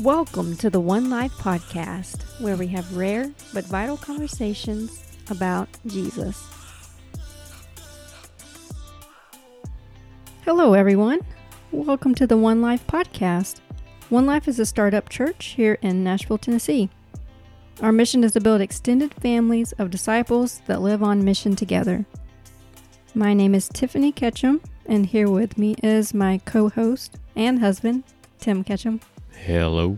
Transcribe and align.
Welcome 0.00 0.56
to 0.56 0.70
the 0.70 0.80
One 0.80 1.10
Life 1.10 1.32
Podcast, 1.32 2.22
where 2.40 2.56
we 2.56 2.68
have 2.68 2.96
rare 2.96 3.30
but 3.52 3.66
vital 3.66 3.98
conversations 3.98 5.04
about 5.28 5.68
Jesus. 5.86 6.42
Hello, 10.46 10.72
everyone. 10.72 11.20
Welcome 11.70 12.14
to 12.14 12.26
the 12.26 12.38
One 12.38 12.62
Life 12.62 12.86
Podcast. 12.86 13.60
One 14.08 14.24
Life 14.24 14.48
is 14.48 14.58
a 14.58 14.64
startup 14.64 15.10
church 15.10 15.48
here 15.48 15.76
in 15.82 16.02
Nashville, 16.02 16.38
Tennessee. 16.38 16.88
Our 17.82 17.92
mission 17.92 18.24
is 18.24 18.32
to 18.32 18.40
build 18.40 18.62
extended 18.62 19.12
families 19.12 19.72
of 19.72 19.90
disciples 19.90 20.62
that 20.66 20.80
live 20.80 21.02
on 21.02 21.26
mission 21.26 21.54
together. 21.54 22.06
My 23.14 23.34
name 23.34 23.54
is 23.54 23.68
Tiffany 23.68 24.12
Ketchum, 24.12 24.62
and 24.86 25.04
here 25.04 25.28
with 25.28 25.58
me 25.58 25.76
is 25.82 26.14
my 26.14 26.38
co 26.46 26.70
host 26.70 27.18
and 27.36 27.58
husband, 27.58 28.04
Tim 28.38 28.64
Ketchum. 28.64 29.00
Hello. 29.46 29.96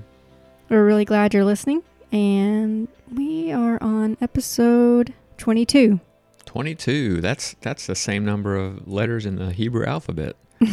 We're 0.68 0.86
really 0.86 1.04
glad 1.04 1.34
you're 1.34 1.44
listening, 1.44 1.82
and 2.12 2.86
we 3.12 3.50
are 3.50 3.76
on 3.82 4.16
episode 4.20 5.12
22. 5.38 5.98
22. 6.44 7.20
That's 7.20 7.56
that's 7.60 7.88
the 7.88 7.96
same 7.96 8.24
number 8.24 8.54
of 8.54 8.86
letters 8.86 9.26
in 9.26 9.34
the 9.36 9.50
Hebrew 9.50 9.84
alphabet. 9.84 10.36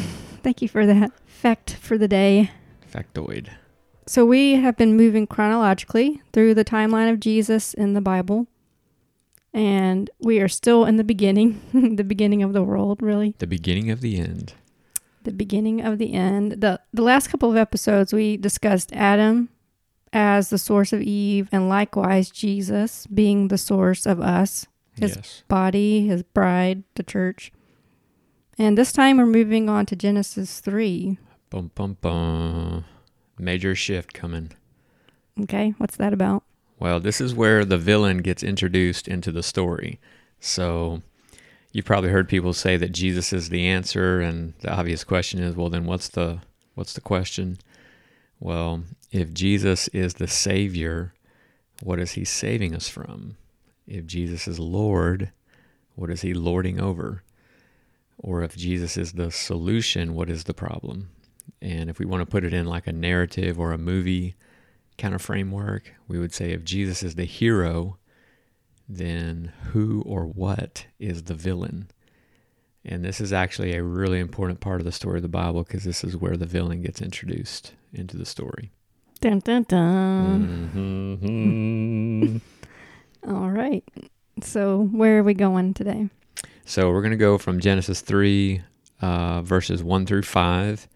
Thank 0.44 0.62
you 0.62 0.68
for 0.68 0.86
that 0.86 1.12
fact 1.26 1.78
for 1.82 1.98
the 1.98 2.08
day. 2.08 2.52
Factoid. 2.94 3.50
So, 4.06 4.24
we 4.24 4.54
have 4.54 4.78
been 4.78 4.96
moving 4.96 5.26
chronologically 5.26 6.22
through 6.32 6.54
the 6.54 6.64
timeline 6.64 7.12
of 7.12 7.20
Jesus 7.20 7.74
in 7.74 7.94
the 7.94 8.02
Bible, 8.02 8.46
and 9.52 10.12
we 10.20 10.40
are 10.40 10.48
still 10.48 10.86
in 10.86 10.98
the 10.98 11.04
beginning, 11.04 11.60
the 11.96 12.04
beginning 12.04 12.44
of 12.44 12.54
the 12.54 12.64
world, 12.64 13.02
really. 13.02 13.34
The 13.40 13.48
beginning 13.48 13.90
of 13.90 14.02
the 14.02 14.20
end. 14.20 14.54
The 15.30 15.36
beginning 15.38 15.82
of 15.82 15.98
the 15.98 16.14
end. 16.14 16.54
The 16.62 16.80
the 16.94 17.02
last 17.04 17.28
couple 17.30 17.50
of 17.50 17.58
episodes 17.58 18.14
we 18.14 18.38
discussed 18.38 18.92
Adam 18.94 19.50
as 20.12 20.50
the 20.50 20.58
source 20.58 20.92
of 20.92 21.02
Eve 21.02 21.50
and 21.52 21.70
likewise 21.70 22.30
Jesus 22.32 23.06
being 23.08 23.48
the 23.50 23.58
source 23.58 24.06
of 24.06 24.20
us, 24.20 24.66
His- 25.00 25.16
yes. 25.16 25.44
body, 25.48 26.08
his 26.08 26.24
bride, 26.24 26.84
the 26.96 27.04
church. 27.04 27.52
And 28.58 28.78
this 28.78 28.92
time 28.92 29.18
we're 29.18 29.26
moving 29.26 29.70
on 29.70 29.86
to 29.86 29.96
Genesis 29.96 30.60
3. 30.60 31.18
Bum 31.50 31.72
bum 31.76 31.98
bum. 32.02 32.86
Major 33.38 33.74
shift 33.76 34.14
coming. 34.14 34.52
Okay, 35.42 35.74
what's 35.78 35.96
that 35.98 36.12
about? 36.12 36.44
Well, 36.80 37.00
this 37.00 37.22
is 37.22 37.34
where 37.34 37.64
the 37.64 37.78
villain 37.78 38.18
gets 38.20 38.44
introduced 38.44 39.08
into 39.08 39.32
the 39.32 39.44
story. 39.44 40.00
So 40.40 41.02
you've 41.72 41.86
probably 41.86 42.10
heard 42.10 42.28
people 42.28 42.54
say 42.54 42.78
that 42.78 42.92
Jesus 42.92 43.32
is 43.34 43.50
the 43.50 43.68
answer 43.68 44.20
and 44.20 44.54
the 44.62 44.72
obvious 44.72 45.04
question 45.04 45.42
is, 45.42 45.56
well 45.56 45.70
then 45.70 45.86
what's 45.86 46.10
the 46.10 46.40
what's 46.76 46.94
the 46.94 47.02
question? 47.02 47.58
Well, 48.40 48.84
if 49.12 49.34
Jesus 49.34 49.88
is 49.90 50.16
the 50.16 50.28
savior, 50.28 51.14
what 51.82 52.00
is 52.00 52.14
he 52.14 52.24
saving 52.26 52.74
us 52.74 52.88
from? 52.88 53.36
If 53.88 54.06
Jesus 54.06 54.48
is 54.48 54.60
Lord, 54.60 55.32
what 55.96 56.10
is 56.10 56.22
he 56.22 56.34
lording 56.34 56.80
over? 56.80 57.24
Or 58.18 58.44
if 58.44 58.56
Jesus 58.56 58.98
is 58.98 59.14
the 59.14 59.32
solution, 59.32 60.14
what 60.14 60.30
is 60.30 60.46
the 60.46 60.54
problem? 60.54 61.10
And 61.62 61.90
if 61.90 62.00
we 62.00 62.06
want 62.06 62.22
to 62.22 62.30
put 62.30 62.44
it 62.44 62.54
in 62.54 62.66
like 62.66 62.88
a 62.88 62.94
narrative 62.94 63.60
or 63.60 63.72
a 63.72 63.78
movie 63.78 64.36
kind 64.98 65.14
of 65.16 65.22
framework, 65.22 65.94
we 66.08 66.20
would 66.20 66.34
say 66.34 66.52
if 66.52 66.64
Jesus 66.64 67.04
is 67.04 67.16
the 67.16 67.26
hero, 67.26 67.98
then 68.90 69.54
who 69.72 70.02
or 70.06 70.26
what 70.26 70.88
is 71.00 71.24
the 71.24 71.36
villain? 71.36 71.90
And 72.84 73.06
this 73.06 73.22
is 73.22 73.32
actually 73.32 73.76
a 73.76 73.84
really 73.84 74.20
important 74.20 74.60
part 74.62 74.82
of 74.82 74.86
the 74.86 74.92
story 74.92 75.18
of 75.18 75.22
the 75.22 75.28
Bible 75.30 75.64
because 75.64 75.84
this 75.84 76.04
is 76.04 76.18
where 76.18 76.36
the 76.36 76.46
villain 76.48 76.82
gets 76.82 77.02
introduced 77.02 77.74
into 77.94 78.18
the 78.18 78.26
story. 78.26 78.72
Dun 79.22 79.40
dun 79.40 79.64
dun. 79.68 80.72
Mhm. 81.24 82.42
All 83.28 83.50
right. 83.52 83.84
So, 84.42 84.84
where 84.92 85.20
are 85.20 85.24
we 85.24 85.34
going 85.34 85.74
today? 85.74 86.10
so 86.66 86.90
we're 86.90 87.02
going 87.02 87.12
to 87.12 87.18
go 87.18 87.38
from 87.38 87.60
Genesis 87.60 88.00
3, 88.02 88.62
uh, 89.02 89.42
verses 89.42 89.84
1 89.84 90.06
through 90.06 90.22
5, 90.22 90.88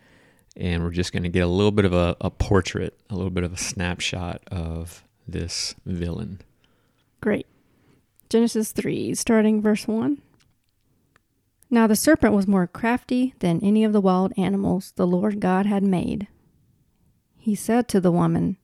and 0.56 0.84
we're 0.84 0.91
just 0.91 1.12
going 1.12 1.23
to 1.23 1.29
get 1.29 1.41
a 1.41 1.47
little 1.47 1.72
bit 1.72 1.84
of 1.84 1.94
a, 1.94 2.16
a 2.22 2.29
portrait, 2.29 2.97
a 3.09 3.16
little 3.16 3.31
bit 3.31 3.44
of 3.44 3.51
a 3.51 3.57
snapshot 3.57 4.41
of 4.51 5.03
this 5.28 5.73
villain. 5.85 6.39
Great. 7.22 7.47
Genesis 8.33 8.71
3, 8.71 9.13
starting 9.13 9.61
verse 9.61 9.88
1. 9.88 10.19
Now 11.69 11.85
the 11.85 11.95
serpent 11.95 12.33
was 12.33 12.47
more 12.47 12.66
crafty 12.66 13.35
than 13.38 13.63
any 13.63 13.83
of 13.83 13.94
the 13.94 14.01
wild 14.01 14.33
animals 14.35 14.91
the 14.95 15.05
Lord 15.05 15.39
God 15.39 15.67
had 15.67 15.83
made. 15.83 16.25
He 17.38 17.53
said 17.53 17.88
to 17.89 18.01
the 18.01 18.11
woman, 18.11 18.57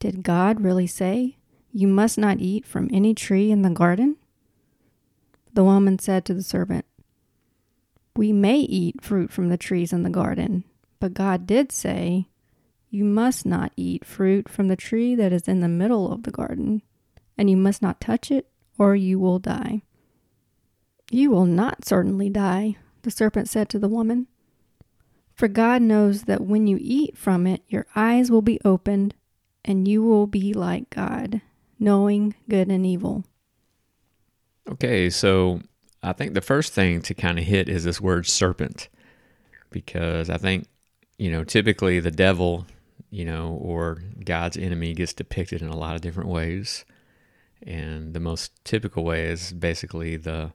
Did 0.00 0.24
God 0.24 0.62
really 0.62 0.88
say, 0.88 1.36
You 1.70 1.86
must 1.86 2.18
not 2.18 2.40
eat 2.40 2.66
from 2.66 2.90
any 2.92 3.14
tree 3.14 3.52
in 3.52 3.62
the 3.62 3.70
garden? 3.70 4.16
The 5.52 5.62
woman 5.62 6.00
said 6.00 6.24
to 6.24 6.34
the 6.34 6.42
serpent, 6.42 6.84
We 8.16 8.32
may 8.32 8.58
eat 8.58 9.04
fruit 9.04 9.30
from 9.30 9.48
the 9.48 9.56
trees 9.56 9.92
in 9.92 10.02
the 10.02 10.10
garden, 10.10 10.64
but 10.98 11.14
God 11.14 11.46
did 11.46 11.70
say, 11.70 12.26
You 12.90 13.04
must 13.04 13.46
not 13.46 13.70
eat 13.76 14.04
fruit 14.04 14.48
from 14.48 14.66
the 14.66 14.74
tree 14.74 15.14
that 15.14 15.32
is 15.32 15.46
in 15.46 15.60
the 15.60 15.68
middle 15.68 16.10
of 16.10 16.24
the 16.24 16.32
garden 16.32 16.82
and 17.38 17.48
you 17.48 17.56
must 17.56 17.80
not 17.80 18.00
touch 18.00 18.32
it, 18.32 18.48
or 18.78 18.94
you 18.94 19.18
will 19.18 19.38
die. 19.38 19.82
You 21.10 21.30
will 21.30 21.46
not 21.46 21.84
certainly 21.84 22.30
die, 22.30 22.76
the 23.02 23.10
serpent 23.10 23.48
said 23.48 23.68
to 23.70 23.78
the 23.78 23.88
woman. 23.88 24.26
For 25.34 25.48
God 25.48 25.82
knows 25.82 26.22
that 26.22 26.40
when 26.40 26.66
you 26.66 26.78
eat 26.80 27.16
from 27.16 27.46
it, 27.46 27.62
your 27.68 27.86
eyes 27.94 28.30
will 28.30 28.42
be 28.42 28.60
opened, 28.64 29.14
and 29.64 29.86
you 29.86 30.02
will 30.02 30.26
be 30.26 30.52
like 30.52 30.90
God, 30.90 31.40
knowing 31.78 32.34
good 32.48 32.68
and 32.68 32.84
evil. 32.84 33.24
Okay, 34.68 35.10
so 35.10 35.60
I 36.02 36.12
think 36.12 36.34
the 36.34 36.40
first 36.40 36.72
thing 36.72 37.02
to 37.02 37.14
kind 37.14 37.38
of 37.38 37.44
hit 37.44 37.68
is 37.68 37.84
this 37.84 38.00
word 38.00 38.26
serpent, 38.26 38.88
because 39.70 40.28
I 40.28 40.36
think, 40.36 40.66
you 41.18 41.30
know, 41.30 41.44
typically 41.44 42.00
the 42.00 42.10
devil, 42.10 42.66
you 43.10 43.24
know, 43.24 43.58
or 43.62 44.02
God's 44.24 44.56
enemy 44.56 44.92
gets 44.92 45.14
depicted 45.14 45.62
in 45.62 45.68
a 45.68 45.76
lot 45.76 45.94
of 45.94 46.02
different 46.02 46.28
ways. 46.28 46.84
And 47.66 48.14
the 48.14 48.20
most 48.20 48.52
typical 48.64 49.04
way 49.04 49.24
is 49.24 49.52
basically 49.52 50.16
the 50.16 50.52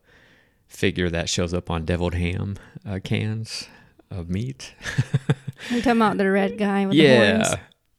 figure 0.67 1.09
that 1.09 1.29
shows 1.29 1.53
up 1.53 1.69
on 1.69 1.85
deviled 1.85 2.15
ham 2.15 2.57
uh, 2.85 2.99
cans 3.03 3.67
of 4.09 4.29
meat. 4.29 4.73
Are 5.69 5.75
you 5.75 5.81
talking 5.81 6.01
about 6.01 6.17
the 6.17 6.29
red 6.29 6.57
guy 6.57 6.85
with 6.85 6.95
the 6.95 7.03
yeah. 7.03 7.43
horns? 7.43 7.55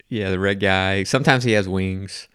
Yeah, 0.09 0.31
the 0.31 0.39
red 0.39 0.61
guy. 0.61 1.03
Sometimes 1.05 1.45
he 1.45 1.53
has 1.53 1.69
wings, 1.69 2.29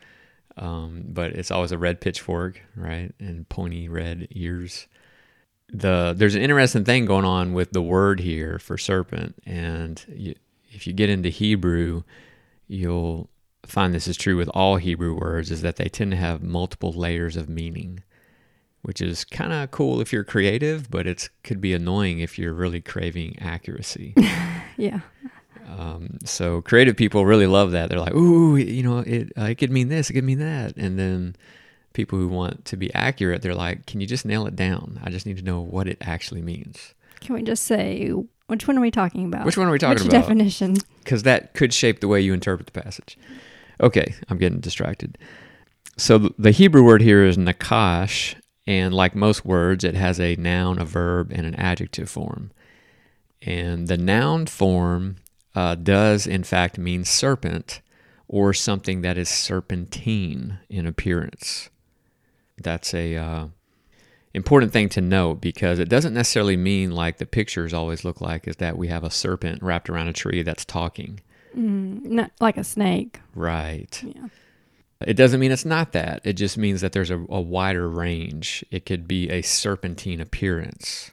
um, 0.58 1.06
but 1.08 1.32
it's 1.32 1.52
always 1.52 1.72
a 1.72 1.78
red 1.78 2.02
pitchfork, 2.02 2.62
right? 2.76 3.14
And 3.20 3.48
pointy 3.48 3.88
red 3.88 4.28
ears. 4.32 4.88
The 5.72 6.14
there's 6.18 6.36
an 6.36 6.42
interesting 6.42 6.84
thing 6.84 7.06
going 7.06 7.26
on 7.26 7.54
with 7.54 7.72
the 7.72 7.82
word 7.82 8.20
here 8.20 8.58
for 8.58 8.78
serpent, 8.78 9.36
and 9.46 10.04
you, 10.10 10.36
if 10.72 10.88
you 10.88 10.94
get 10.94 11.10
into 11.10 11.30
Hebrew, 11.30 12.04
you'll 12.68 13.30
find 13.66 13.94
this 13.94 14.08
is 14.08 14.18
true 14.18 14.38
with 14.38 14.50
all 14.50 14.78
Hebrew 14.78 15.18
words, 15.20 15.52
is 15.52 15.62
that 15.62 15.76
they 15.76 15.90
tend 15.90 16.12
to 16.12 16.18
have 16.18 16.42
multiple 16.42 16.92
layers 16.92 17.36
of 17.36 17.50
meaning, 17.50 18.04
which 18.82 19.02
is 19.02 19.24
kind 19.26 19.54
of 19.54 19.72
cool 19.72 20.02
if 20.02 20.12
you're 20.14 20.24
creative, 20.24 20.90
but 20.90 21.06
it 21.08 21.30
could 21.44 21.62
be 21.62 21.74
annoying 21.74 22.20
if 22.20 22.38
you're 22.40 22.54
really 22.54 22.82
craving 22.82 23.38
accuracy. 23.40 24.14
Yeah. 24.78 25.02
Um, 25.68 26.20
so 26.24 26.62
creative 26.62 26.96
people 26.96 27.26
really 27.26 27.46
love 27.46 27.72
that. 27.72 27.90
They're 27.90 28.00
like, 28.00 28.16
ooh, 28.16 28.56
you 28.56 28.82
know, 28.82 29.00
it 29.00 29.34
uh, 29.38 29.44
it 29.44 29.56
could 29.56 29.72
mean 29.72 29.90
this, 29.90 30.10
it 30.10 30.14
could 30.14 30.24
mean 30.24 30.40
that, 30.40 30.78
and 30.78 30.98
then 30.98 31.36
people 31.92 32.18
who 32.18 32.30
want 32.30 32.64
to 32.66 32.78
be 32.78 32.94
accurate, 32.94 33.42
they're 33.42 33.54
like, 33.54 33.86
can 33.86 34.00
you 34.00 34.08
just 34.08 34.26
nail 34.26 34.48
it 34.48 34.56
down? 34.56 35.02
I 35.04 35.10
just 35.10 35.26
need 35.26 35.38
to 35.38 35.44
know 35.44 35.60
what 35.60 35.88
it 35.90 35.98
actually 36.00 36.42
means. 36.42 36.94
Can 37.20 37.36
we 37.36 37.42
just 37.44 37.64
say, 37.64 38.10
which 38.48 38.68
one 38.68 38.78
are 38.78 38.82
we 38.82 38.90
talking 38.90 39.26
about? 39.26 39.46
Which 39.46 39.58
one 39.58 39.68
are 39.68 39.72
we 39.72 39.80
talking 39.80 39.96
Which 40.02 40.08
about? 40.14 40.22
definition? 40.22 40.78
Because 41.04 41.24
that 41.24 41.54
could 41.54 41.74
shape 41.74 42.00
the 42.00 42.08
way 42.08 42.22
you 42.22 42.34
interpret 42.34 42.72
the 42.72 42.82
passage. 42.82 43.18
Okay, 43.82 44.14
I'm 44.30 44.38
getting 44.38 44.60
distracted. 44.60 45.18
So 45.98 46.34
the 46.38 46.52
Hebrew 46.52 46.84
word 46.84 47.02
here 47.02 47.24
is 47.24 47.38
nakash, 47.38 48.36
and 48.68 48.94
like 48.94 49.16
most 49.16 49.46
words, 49.46 49.84
it 49.84 49.96
has 49.96 50.20
a 50.20 50.36
noun, 50.36 50.80
a 50.80 50.86
verb, 50.86 51.32
and 51.34 51.46
an 51.46 51.56
adjective 51.56 52.10
form. 52.10 52.52
And 53.42 53.88
the 53.88 53.98
noun 53.98 54.46
form 54.46 55.18
uh, 55.56 55.76
does, 55.76 56.28
in 56.28 56.44
fact, 56.44 56.78
mean 56.78 57.06
serpent 57.06 57.82
or 58.28 58.54
something 58.54 59.02
that 59.02 59.18
is 59.18 59.28
serpentine 59.28 60.60
in 60.70 60.86
appearance. 60.86 61.70
That's 62.58 62.94
a 62.94 63.16
uh, 63.16 63.48
important 64.34 64.72
thing 64.72 64.90
to 64.90 65.02
note 65.02 65.42
because 65.42 65.80
it 65.80 65.90
doesn't 65.90 66.14
necessarily 66.14 66.58
mean 66.58 66.92
like 66.92 67.18
the 67.18 67.26
pictures 67.26 67.74
always 67.74 68.06
look 68.06 68.22
like 68.22 68.48
is 68.48 68.58
that 68.58 68.78
we 68.78 68.88
have 68.90 69.04
a 69.04 69.10
serpent 69.10 69.64
wrapped 69.64 69.90
around 69.90 70.08
a 70.08 70.14
tree 70.14 70.44
that's 70.44 70.66
talking. 70.66 71.22
Mm, 71.58 72.04
not 72.06 72.32
like 72.40 72.58
a 72.58 72.64
snake. 72.64 73.20
Right. 73.36 74.02
Yeah. 74.04 74.28
It 75.06 75.14
doesn't 75.14 75.40
mean 75.40 75.52
it's 75.52 75.66
not 75.66 75.94
that. 75.94 76.22
It 76.26 76.34
just 76.34 76.58
means 76.58 76.82
that 76.82 76.92
there's 76.92 77.12
a, 77.12 77.26
a 77.30 77.40
wider 77.40 77.88
range. 77.88 78.66
It 78.70 78.86
could 78.86 79.08
be 79.08 79.30
a 79.30 79.42
serpentine 79.42 80.20
appearance. 80.20 81.12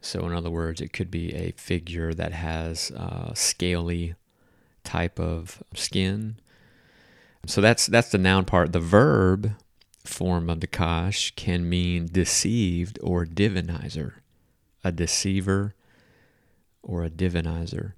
So, 0.00 0.26
in 0.26 0.32
other 0.32 0.50
words, 0.50 0.80
it 0.80 0.92
could 0.92 1.10
be 1.10 1.32
a 1.32 1.52
figure 1.52 2.12
that 2.12 2.32
has 2.32 2.90
uh, 2.90 3.32
scaly 3.34 4.14
type 4.82 5.18
of 5.18 5.62
skin. 5.74 6.36
So 7.46 7.60
that's 7.60 7.86
that's 7.86 8.10
the 8.10 8.18
noun 8.18 8.44
part. 8.44 8.72
The 8.72 8.80
verb 8.80 9.52
form 10.04 10.50
of 10.50 10.60
Nakash 10.60 11.34
can 11.36 11.68
mean 11.68 12.08
deceived 12.10 12.98
or 13.02 13.24
divinizer, 13.24 14.14
a 14.82 14.92
deceiver 14.92 15.74
or 16.82 17.04
a 17.04 17.10
divinizer. 17.10 17.92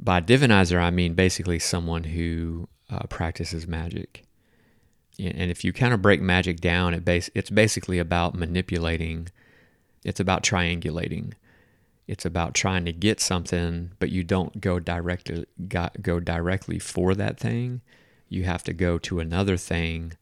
By 0.00 0.20
divinizer, 0.20 0.80
I 0.80 0.90
mean 0.90 1.14
basically 1.14 1.58
someone 1.58 2.04
who 2.04 2.68
uh, 2.88 3.00
practices 3.08 3.66
magic. 3.66 4.24
And 5.18 5.50
if 5.50 5.64
you 5.64 5.72
kind 5.72 5.92
of 5.92 6.00
break 6.00 6.20
magic 6.20 6.60
down, 6.60 6.94
it 6.94 7.04
base, 7.04 7.28
it's 7.34 7.50
basically 7.50 7.98
about 7.98 8.36
manipulating, 8.36 9.28
it's 10.04 10.20
about 10.20 10.44
triangulating. 10.44 11.32
It's 12.06 12.24
about 12.24 12.54
trying 12.54 12.86
to 12.86 12.92
get 12.92 13.20
something, 13.20 13.90
but 13.98 14.10
you 14.10 14.24
don't 14.24 14.62
go 14.62 14.78
directly 14.78 15.44
go 15.68 16.20
directly 16.20 16.78
for 16.78 17.14
that 17.14 17.38
thing. 17.38 17.82
You 18.30 18.44
have 18.44 18.64
to 18.64 18.72
go 18.72 18.96
to 18.98 19.20
another 19.20 19.58
thing 19.58 20.14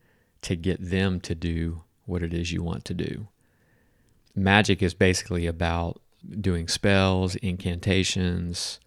to 0.43 0.57
get 0.57 0.91
them 0.91 1.21
to 1.21 1.35
do 1.35 1.83
what 2.05 2.25
it 2.25 2.35
is 2.35 2.51
you 2.51 2.63
want 2.63 2.85
to 2.87 2.95
do. 2.95 3.29
Magic 4.35 4.83
is 4.83 4.95
basically 4.95 5.47
about 5.47 6.01
doing 6.41 6.67
spells, 6.67 7.37
incantations, 7.37 8.81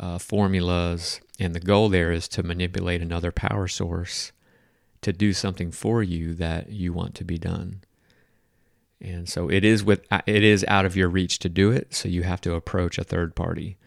uh, 0.00 0.18
formulas, 0.18 1.20
and 1.38 1.54
the 1.54 1.60
goal 1.60 1.88
there 1.88 2.10
is 2.10 2.26
to 2.28 2.42
manipulate 2.42 3.02
another 3.02 3.30
power 3.30 3.68
source 3.68 4.32
to 5.02 5.12
do 5.12 5.32
something 5.32 5.70
for 5.70 6.02
you 6.02 6.34
that 6.34 6.70
you 6.70 6.92
want 6.92 7.14
to 7.14 7.24
be 7.24 7.38
done. 7.38 7.82
And 9.00 9.28
so 9.28 9.50
it 9.50 9.64
is 9.64 9.84
with 9.84 10.04
it 10.26 10.42
is 10.42 10.64
out 10.68 10.84
of 10.84 10.96
your 10.96 11.08
reach 11.08 11.38
to 11.40 11.48
do 11.48 11.70
it, 11.70 11.94
so 11.94 12.08
you 12.08 12.22
have 12.22 12.40
to 12.42 12.54
approach 12.54 12.98
a 12.98 13.04
third 13.04 13.34
party. 13.34 13.78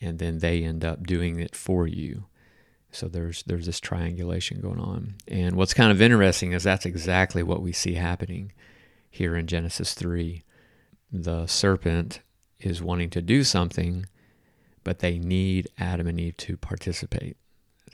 And 0.00 0.18
then 0.18 0.38
they 0.38 0.62
end 0.62 0.84
up 0.84 1.06
doing 1.06 1.38
it 1.40 1.54
for 1.54 1.86
you. 1.86 2.24
So 2.90 3.08
there's 3.08 3.42
there's 3.44 3.66
this 3.66 3.80
triangulation 3.80 4.60
going 4.60 4.80
on. 4.80 5.14
And 5.28 5.56
what's 5.56 5.74
kind 5.74 5.90
of 5.90 6.02
interesting 6.02 6.52
is 6.52 6.62
that's 6.62 6.86
exactly 6.86 7.42
what 7.42 7.62
we 7.62 7.72
see 7.72 7.94
happening 7.94 8.52
here 9.10 9.36
in 9.36 9.46
Genesis 9.46 9.94
3. 9.94 10.42
The 11.10 11.46
serpent 11.46 12.20
is 12.60 12.82
wanting 12.82 13.10
to 13.10 13.20
do 13.20 13.44
something, 13.44 14.06
but 14.84 15.00
they 15.00 15.18
need 15.18 15.68
Adam 15.78 16.06
and 16.06 16.20
Eve 16.20 16.36
to 16.38 16.56
participate. 16.56 17.36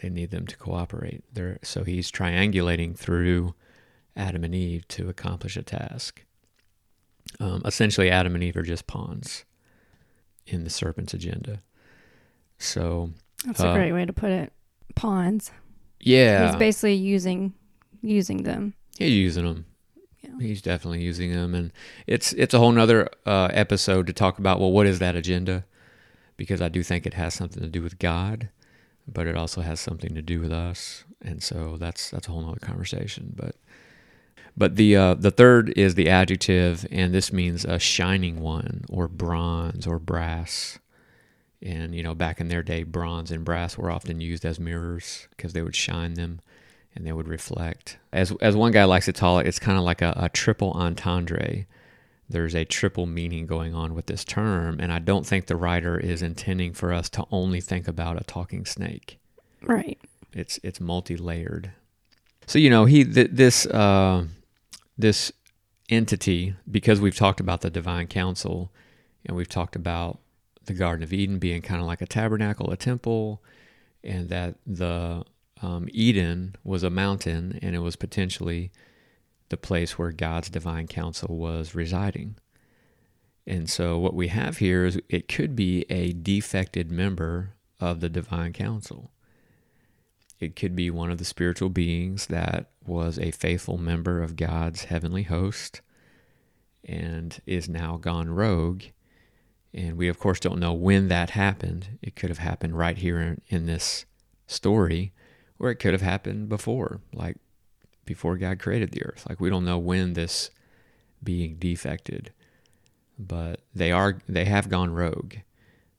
They 0.00 0.08
need 0.08 0.30
them 0.30 0.46
to 0.46 0.56
cooperate. 0.56 1.24
They're, 1.32 1.58
so 1.62 1.84
he's 1.84 2.10
triangulating 2.10 2.96
through 2.96 3.54
Adam 4.16 4.44
and 4.44 4.54
Eve 4.54 4.86
to 4.88 5.08
accomplish 5.08 5.56
a 5.56 5.62
task. 5.62 6.24
Um, 7.40 7.62
essentially, 7.64 8.10
Adam 8.10 8.34
and 8.34 8.44
Eve 8.44 8.56
are 8.56 8.62
just 8.62 8.86
pawns 8.86 9.44
in 10.46 10.64
the 10.64 10.70
serpent's 10.70 11.14
agenda. 11.14 11.62
So 12.58 13.10
that's 13.44 13.60
uh, 13.60 13.68
a 13.68 13.74
great 13.74 13.92
way 13.92 14.04
to 14.04 14.12
put 14.12 14.30
it. 14.30 14.52
Pawns. 14.94 15.50
Yeah, 16.00 16.46
he's 16.46 16.56
basically 16.56 16.94
using 16.94 17.54
using 18.02 18.44
them. 18.44 18.74
He's 18.98 19.12
using 19.12 19.44
them. 19.44 19.66
Yeah. 20.22 20.30
He's 20.40 20.62
definitely 20.62 21.02
using 21.02 21.32
them, 21.32 21.54
and 21.54 21.72
it's 22.06 22.32
it's 22.32 22.54
a 22.54 22.58
whole 22.58 22.72
nother 22.72 23.08
uh, 23.26 23.48
episode 23.52 24.06
to 24.06 24.12
talk 24.12 24.38
about. 24.38 24.58
Well, 24.58 24.72
what 24.72 24.86
is 24.86 24.98
that 24.98 25.14
agenda? 25.14 25.64
Because 26.38 26.62
I 26.62 26.70
do 26.70 26.82
think 26.82 27.04
it 27.04 27.14
has 27.14 27.34
something 27.34 27.62
to 27.62 27.68
do 27.68 27.82
with 27.82 27.98
God, 27.98 28.48
but 29.06 29.26
it 29.26 29.36
also 29.36 29.60
has 29.60 29.80
something 29.80 30.14
to 30.14 30.22
do 30.22 30.40
with 30.40 30.52
us, 30.52 31.04
and 31.20 31.42
so 31.42 31.76
that's 31.76 32.10
that's 32.10 32.28
a 32.28 32.30
whole 32.30 32.40
nother 32.40 32.60
conversation. 32.60 33.34
But 33.36 33.56
but 34.56 34.74
the 34.76 34.96
uh, 34.96 35.14
the 35.14 35.30
third 35.30 35.72
is 35.76 35.94
the 35.94 36.08
adjective, 36.08 36.86
and 36.90 37.14
this 37.14 37.32
means 37.32 37.64
a 37.64 37.78
shining 37.78 38.40
one, 38.40 38.84
or 38.90 39.06
bronze, 39.06 39.86
or 39.86 39.98
brass. 39.98 40.78
And 41.62 41.94
you 41.94 42.02
know, 42.02 42.14
back 42.14 42.40
in 42.40 42.48
their 42.48 42.62
day, 42.62 42.82
bronze 42.82 43.30
and 43.30 43.44
brass 43.44 43.78
were 43.78 43.90
often 43.90 44.20
used 44.20 44.44
as 44.44 44.58
mirrors 44.58 45.28
because 45.30 45.52
they 45.52 45.62
would 45.62 45.76
shine 45.76 46.14
them, 46.14 46.40
and 46.94 47.06
they 47.06 47.12
would 47.12 47.28
reflect. 47.28 47.98
As 48.12 48.32
as 48.40 48.56
one 48.56 48.72
guy 48.72 48.84
likes 48.84 49.06
to 49.06 49.12
call 49.12 49.38
it, 49.38 49.46
it's 49.46 49.58
kind 49.58 49.78
of 49.78 49.84
like 49.84 50.02
a, 50.02 50.12
a 50.16 50.28
triple 50.28 50.72
entendre. 50.72 51.66
There's 52.28 52.54
a 52.54 52.64
triple 52.64 53.06
meaning 53.06 53.46
going 53.46 53.74
on 53.74 53.94
with 53.94 54.06
this 54.06 54.24
term, 54.24 54.78
and 54.80 54.92
I 54.92 54.98
don't 54.98 55.26
think 55.26 55.46
the 55.46 55.56
writer 55.56 55.98
is 55.98 56.22
intending 56.22 56.74
for 56.74 56.92
us 56.92 57.08
to 57.10 57.24
only 57.30 57.60
think 57.60 57.88
about 57.88 58.20
a 58.20 58.24
talking 58.24 58.66
snake. 58.66 59.18
Right. 59.62 59.98
It's 60.32 60.60
it's 60.62 60.80
multi 60.80 61.16
layered. 61.16 61.72
So 62.46 62.58
you 62.58 62.70
know, 62.70 62.84
he 62.84 63.04
th- 63.04 63.30
this. 63.32 63.66
Uh, 63.66 64.26
this 64.98 65.32
entity, 65.88 66.54
because 66.70 67.00
we've 67.00 67.16
talked 67.16 67.40
about 67.40 67.60
the 67.60 67.70
divine 67.70 68.08
council 68.08 68.70
and 69.24 69.36
we've 69.36 69.48
talked 69.48 69.76
about 69.76 70.18
the 70.66 70.74
Garden 70.74 71.02
of 71.02 71.12
Eden 71.12 71.38
being 71.38 71.62
kind 71.62 71.80
of 71.80 71.86
like 71.86 72.02
a 72.02 72.06
tabernacle, 72.06 72.70
a 72.70 72.76
temple, 72.76 73.40
and 74.02 74.28
that 74.28 74.56
the 74.66 75.24
um, 75.62 75.88
Eden 75.92 76.56
was 76.64 76.82
a 76.82 76.90
mountain 76.90 77.58
and 77.62 77.74
it 77.74 77.78
was 77.78 77.96
potentially 77.96 78.70
the 79.48 79.56
place 79.56 79.98
where 79.98 80.12
God's 80.12 80.50
divine 80.50 80.86
council 80.86 81.36
was 81.36 81.74
residing. 81.74 82.36
And 83.46 83.68
so, 83.70 83.98
what 83.98 84.14
we 84.14 84.28
have 84.28 84.58
here 84.58 84.84
is 84.84 85.00
it 85.08 85.28
could 85.28 85.56
be 85.56 85.86
a 85.88 86.12
defected 86.12 86.90
member 86.90 87.54
of 87.80 88.00
the 88.00 88.10
divine 88.10 88.52
council. 88.52 89.10
It 90.38 90.54
could 90.54 90.76
be 90.76 90.90
one 90.90 91.10
of 91.10 91.18
the 91.18 91.24
spiritual 91.24 91.70
beings 91.70 92.26
that 92.26 92.70
was 92.86 93.18
a 93.18 93.30
faithful 93.30 93.78
member 93.78 94.22
of 94.22 94.36
God's 94.36 94.84
heavenly 94.84 95.24
host 95.24 95.80
and 96.84 97.40
is 97.46 97.68
now 97.68 97.96
gone 97.96 98.30
rogue. 98.30 98.84
And 99.74 99.96
we, 99.96 100.08
of 100.08 100.18
course, 100.18 100.40
don't 100.40 100.60
know 100.60 100.72
when 100.72 101.08
that 101.08 101.30
happened. 101.30 101.98
It 102.02 102.16
could 102.16 102.28
have 102.28 102.38
happened 102.38 102.78
right 102.78 102.96
here 102.96 103.18
in, 103.20 103.40
in 103.48 103.66
this 103.66 104.06
story, 104.46 105.12
or 105.58 105.70
it 105.70 105.76
could 105.76 105.92
have 105.92 106.02
happened 106.02 106.48
before, 106.48 107.00
like 107.12 107.36
before 108.08 108.38
God 108.38 108.58
created 108.58 108.90
the 108.90 109.04
earth. 109.04 109.26
Like 109.28 109.38
we 109.38 109.50
don't 109.50 109.66
know 109.66 109.78
when 109.78 110.14
this 110.14 110.50
being 111.22 111.56
defected, 111.56 112.32
but 113.18 113.60
they 113.74 113.92
are 113.92 114.18
they 114.26 114.46
have 114.46 114.70
gone 114.70 114.92
rogue. 114.92 115.34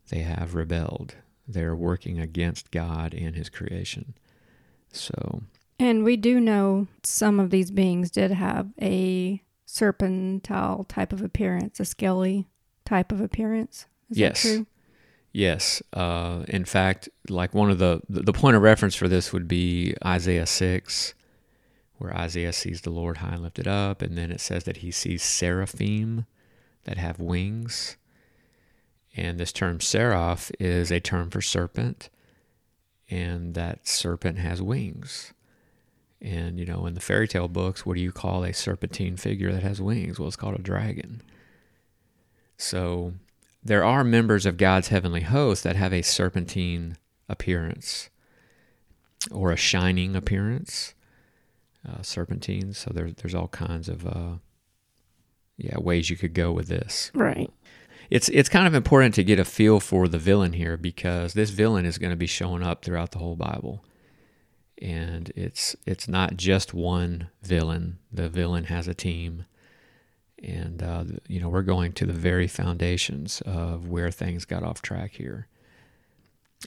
They 0.09 0.19
have 0.19 0.55
rebelled. 0.55 1.15
They're 1.47 1.75
working 1.75 2.19
against 2.19 2.71
God 2.71 3.13
and 3.13 3.35
his 3.35 3.47
creation. 3.47 4.15
So, 4.91 5.43
and 5.77 6.03
we 6.03 6.17
do 6.17 6.39
know 6.39 6.87
some 7.03 7.39
of 7.39 7.51
these 7.51 7.69
beings 7.69 8.09
did 8.09 8.31
have 8.31 8.69
a 8.81 9.43
serpentine 9.67 10.41
type 10.87 11.13
of 11.13 11.21
appearance, 11.21 11.79
a 11.79 11.85
scaly 11.85 12.47
type 12.85 13.11
of 13.11 13.21
appearance. 13.21 13.85
Is 14.09 14.17
yes. 14.17 14.41
true? 14.41 14.65
Yes. 15.31 15.83
Uh, 15.93 16.43
in 16.47 16.65
fact, 16.65 17.07
like 17.29 17.53
one 17.53 17.69
of 17.69 17.77
the, 17.77 18.01
the 18.09 18.33
point 18.33 18.55
of 18.55 18.63
reference 18.63 18.95
for 18.95 19.07
this 19.07 19.31
would 19.31 19.47
be 19.47 19.93
Isaiah 20.03 20.47
6, 20.47 21.13
where 21.99 22.15
Isaiah 22.15 22.53
sees 22.53 22.81
the 22.81 22.89
Lord 22.89 23.17
high 23.17 23.33
and 23.33 23.43
lifted 23.43 23.67
up, 23.67 24.01
and 24.01 24.17
then 24.17 24.31
it 24.31 24.41
says 24.41 24.63
that 24.63 24.77
he 24.77 24.89
sees 24.89 25.21
seraphim 25.21 26.25
that 26.85 26.97
have 26.97 27.19
wings. 27.19 27.97
And 29.15 29.39
this 29.39 29.51
term 29.51 29.79
seraph 29.79 30.51
is 30.59 30.91
a 30.91 30.99
term 30.99 31.29
for 31.29 31.41
serpent 31.41 32.09
and 33.09 33.55
that 33.55 33.87
serpent 33.87 34.37
has 34.39 34.61
wings. 34.61 35.33
And, 36.21 36.59
you 36.59 36.65
know, 36.65 36.85
in 36.85 36.93
the 36.93 36.99
fairy 36.99 37.27
tale 37.27 37.47
books, 37.47 37.85
what 37.85 37.95
do 37.95 38.01
you 38.01 38.11
call 38.11 38.43
a 38.43 38.53
serpentine 38.53 39.17
figure 39.17 39.51
that 39.51 39.63
has 39.63 39.81
wings? 39.81 40.19
Well, 40.19 40.27
it's 40.27 40.35
called 40.35 40.59
a 40.59 40.61
dragon. 40.61 41.21
So 42.57 43.13
there 43.63 43.83
are 43.83 44.03
members 44.03 44.45
of 44.45 44.57
God's 44.57 44.89
heavenly 44.89 45.21
host 45.21 45.63
that 45.63 45.75
have 45.75 45.93
a 45.93 46.01
serpentine 46.01 46.97
appearance 47.27 48.09
or 49.31 49.51
a 49.51 49.57
shining 49.57 50.15
appearance, 50.15 50.93
uh, 51.87 52.01
serpentines. 52.01 52.77
So 52.77 52.91
there's, 52.93 53.13
there's 53.15 53.35
all 53.35 53.47
kinds 53.49 53.89
of, 53.89 54.05
uh, 54.05 54.35
yeah, 55.57 55.77
ways 55.79 56.09
you 56.09 56.17
could 56.17 56.33
go 56.33 56.51
with 56.51 56.67
this. 56.67 57.11
Right 57.13 57.51
it's 58.09 58.29
it's 58.29 58.49
kind 58.49 58.67
of 58.67 58.73
important 58.73 59.13
to 59.15 59.23
get 59.23 59.39
a 59.39 59.45
feel 59.45 59.79
for 59.79 60.07
the 60.07 60.17
villain 60.17 60.53
here 60.53 60.77
because 60.77 61.33
this 61.33 61.51
villain 61.51 61.85
is 61.85 61.97
going 61.97 62.09
to 62.09 62.17
be 62.17 62.27
showing 62.27 62.63
up 62.63 62.83
throughout 62.83 63.11
the 63.11 63.19
whole 63.19 63.35
Bible. 63.35 63.83
And 64.81 65.31
it's 65.35 65.75
it's 65.85 66.07
not 66.07 66.37
just 66.37 66.73
one 66.73 67.29
villain. 67.43 67.99
The 68.11 68.29
villain 68.29 68.65
has 68.65 68.87
a 68.87 68.93
team. 68.93 69.45
And 70.41 70.81
uh, 70.81 71.03
you 71.27 71.39
know, 71.39 71.49
we're 71.49 71.61
going 71.61 71.93
to 71.93 72.05
the 72.05 72.13
very 72.13 72.47
foundations 72.47 73.41
of 73.41 73.87
where 73.87 74.09
things 74.09 74.45
got 74.45 74.63
off 74.63 74.81
track 74.81 75.13
here. 75.13 75.47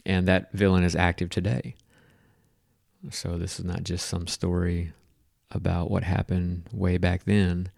And 0.05 0.27
that 0.27 0.51
villain 0.53 0.83
is 0.83 0.95
active 0.95 1.29
today. 1.29 1.75
So 3.09 3.37
this 3.37 3.59
is 3.59 3.65
not 3.65 3.83
just 3.83 4.07
some 4.07 4.27
story 4.27 4.93
about 5.53 5.91
what 5.91 6.03
happened 6.03 6.63
way 6.71 6.97
back 6.97 7.23
then. 7.25 7.69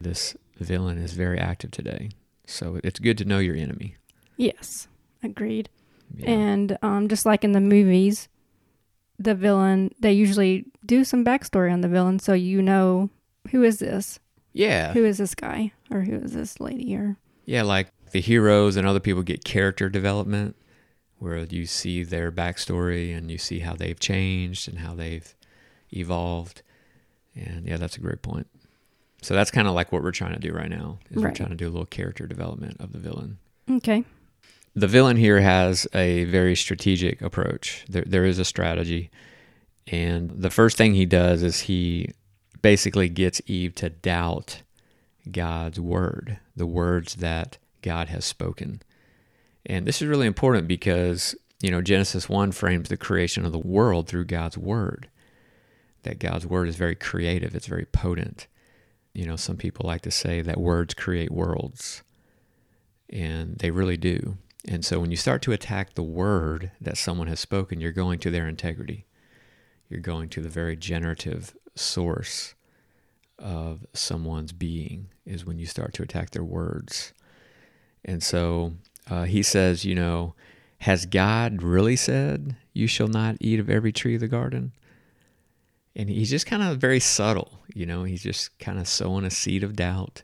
This 0.00 0.36
villain 0.58 0.98
is 0.98 1.12
very 1.12 1.38
active 1.38 1.70
today. 1.70 2.10
So 2.46 2.80
it's 2.82 2.98
good 2.98 3.18
to 3.18 3.24
know 3.24 3.38
your 3.38 3.56
enemy. 3.56 3.96
Yes, 4.36 4.88
agreed. 5.22 5.68
Yeah. 6.16 6.30
And 6.30 6.78
um, 6.82 7.08
just 7.08 7.26
like 7.26 7.44
in 7.44 7.52
the 7.52 7.60
movies, 7.60 8.28
the 9.18 9.34
villain, 9.34 9.92
they 10.00 10.12
usually 10.12 10.64
do 10.84 11.04
some 11.04 11.24
backstory 11.24 11.72
on 11.72 11.82
the 11.82 11.88
villain 11.88 12.18
so 12.18 12.32
you 12.32 12.62
know 12.62 13.10
who 13.50 13.62
is 13.62 13.78
this? 13.78 14.18
Yeah. 14.52 14.92
Who 14.92 15.04
is 15.04 15.18
this 15.18 15.34
guy? 15.34 15.72
Or 15.90 16.02
who 16.02 16.16
is 16.16 16.32
this 16.32 16.60
lady? 16.60 16.96
Or 16.96 17.16
Yeah, 17.44 17.62
like 17.62 17.88
the 18.10 18.20
heroes 18.20 18.76
and 18.76 18.86
other 18.86 19.00
people 19.00 19.22
get 19.22 19.44
character 19.44 19.88
development 19.88 20.56
where 21.18 21.38
you 21.38 21.66
see 21.66 22.02
their 22.02 22.32
backstory 22.32 23.16
and 23.16 23.30
you 23.30 23.38
see 23.38 23.60
how 23.60 23.74
they've 23.74 24.00
changed 24.00 24.68
and 24.68 24.78
how 24.78 24.94
they've 24.94 25.34
evolved. 25.92 26.62
And 27.34 27.66
yeah, 27.66 27.76
that's 27.76 27.96
a 27.96 28.00
great 28.00 28.22
point. 28.22 28.46
So 29.22 29.34
that's 29.34 29.50
kind 29.50 29.68
of 29.68 29.74
like 29.74 29.92
what 29.92 30.02
we're 30.02 30.12
trying 30.12 30.32
to 30.34 30.38
do 30.40 30.52
right 30.52 30.70
now. 30.70 30.98
Is 31.10 31.16
Right. 31.16 31.30
we're 31.30 31.34
trying 31.34 31.50
to 31.50 31.56
do 31.56 31.66
a 31.68 31.70
little 31.70 31.86
character 31.86 32.26
development 32.26 32.76
of 32.80 32.92
the 32.92 32.98
villain. 32.98 33.38
Okay. 33.70 34.04
The 34.74 34.86
villain 34.88 35.16
here 35.16 35.40
has 35.40 35.86
a 35.94 36.24
very 36.24 36.56
strategic 36.56 37.20
approach. 37.20 37.84
There, 37.88 38.04
there 38.06 38.24
is 38.24 38.38
a 38.38 38.44
strategy, 38.44 39.10
and 39.88 40.30
the 40.30 40.50
first 40.50 40.76
thing 40.76 40.94
he 40.94 41.06
does 41.06 41.42
is 41.42 41.60
he 41.60 42.12
basically 42.62 43.08
gets 43.08 43.40
Eve 43.46 43.74
to 43.76 43.90
doubt 43.90 44.62
God's 45.30 45.80
word, 45.80 46.38
the 46.56 46.66
words 46.66 47.16
that 47.16 47.58
God 47.82 48.08
has 48.08 48.24
spoken. 48.24 48.80
And 49.66 49.86
this 49.86 50.00
is 50.00 50.08
really 50.08 50.26
important 50.26 50.68
because, 50.68 51.34
you 51.60 51.70
know, 51.70 51.82
Genesis 51.82 52.28
1 52.28 52.52
frames 52.52 52.88
the 52.88 52.96
creation 52.96 53.44
of 53.44 53.52
the 53.52 53.58
world 53.58 54.06
through 54.06 54.26
God's 54.26 54.56
word. 54.56 55.08
That 56.02 56.18
God's 56.18 56.46
word 56.46 56.68
is 56.68 56.76
very 56.76 56.94
creative, 56.94 57.54
it's 57.54 57.66
very 57.66 57.84
potent. 57.84 58.46
You 59.12 59.26
know, 59.26 59.36
some 59.36 59.56
people 59.56 59.86
like 59.86 60.02
to 60.02 60.10
say 60.10 60.40
that 60.40 60.60
words 60.60 60.94
create 60.94 61.30
worlds, 61.30 62.02
and 63.08 63.58
they 63.58 63.70
really 63.70 63.96
do. 63.96 64.38
And 64.68 64.84
so 64.84 65.00
when 65.00 65.10
you 65.10 65.16
start 65.16 65.42
to 65.42 65.52
attack 65.52 65.94
the 65.94 66.02
word 66.02 66.70
that 66.80 66.98
someone 66.98 67.26
has 67.26 67.40
spoken, 67.40 67.80
you're 67.80 67.92
going 67.92 68.18
to 68.20 68.30
their 68.30 68.46
integrity. 68.46 69.06
You're 69.88 70.00
going 70.00 70.28
to 70.30 70.40
the 70.40 70.48
very 70.48 70.76
generative 70.76 71.56
source 71.74 72.54
of 73.38 73.86
someone's 73.94 74.52
being, 74.52 75.08
is 75.24 75.44
when 75.44 75.58
you 75.58 75.66
start 75.66 75.94
to 75.94 76.02
attack 76.02 76.30
their 76.30 76.44
words. 76.44 77.12
And 78.04 78.22
so 78.22 78.74
uh, 79.10 79.24
he 79.24 79.42
says, 79.42 79.84
you 79.84 79.94
know, 79.94 80.34
has 80.78 81.06
God 81.06 81.62
really 81.62 81.96
said, 81.96 82.56
you 82.72 82.86
shall 82.86 83.08
not 83.08 83.36
eat 83.40 83.58
of 83.60 83.68
every 83.68 83.92
tree 83.92 84.14
of 84.14 84.20
the 84.20 84.28
garden? 84.28 84.72
And 86.00 86.08
he's 86.08 86.30
just 86.30 86.46
kind 86.46 86.62
of 86.62 86.78
very 86.78 86.98
subtle, 86.98 87.60
you 87.74 87.84
know, 87.84 88.04
he's 88.04 88.22
just 88.22 88.58
kind 88.58 88.78
of 88.78 88.88
sowing 88.88 89.26
a 89.26 89.30
seed 89.30 89.62
of 89.62 89.76
doubt. 89.76 90.22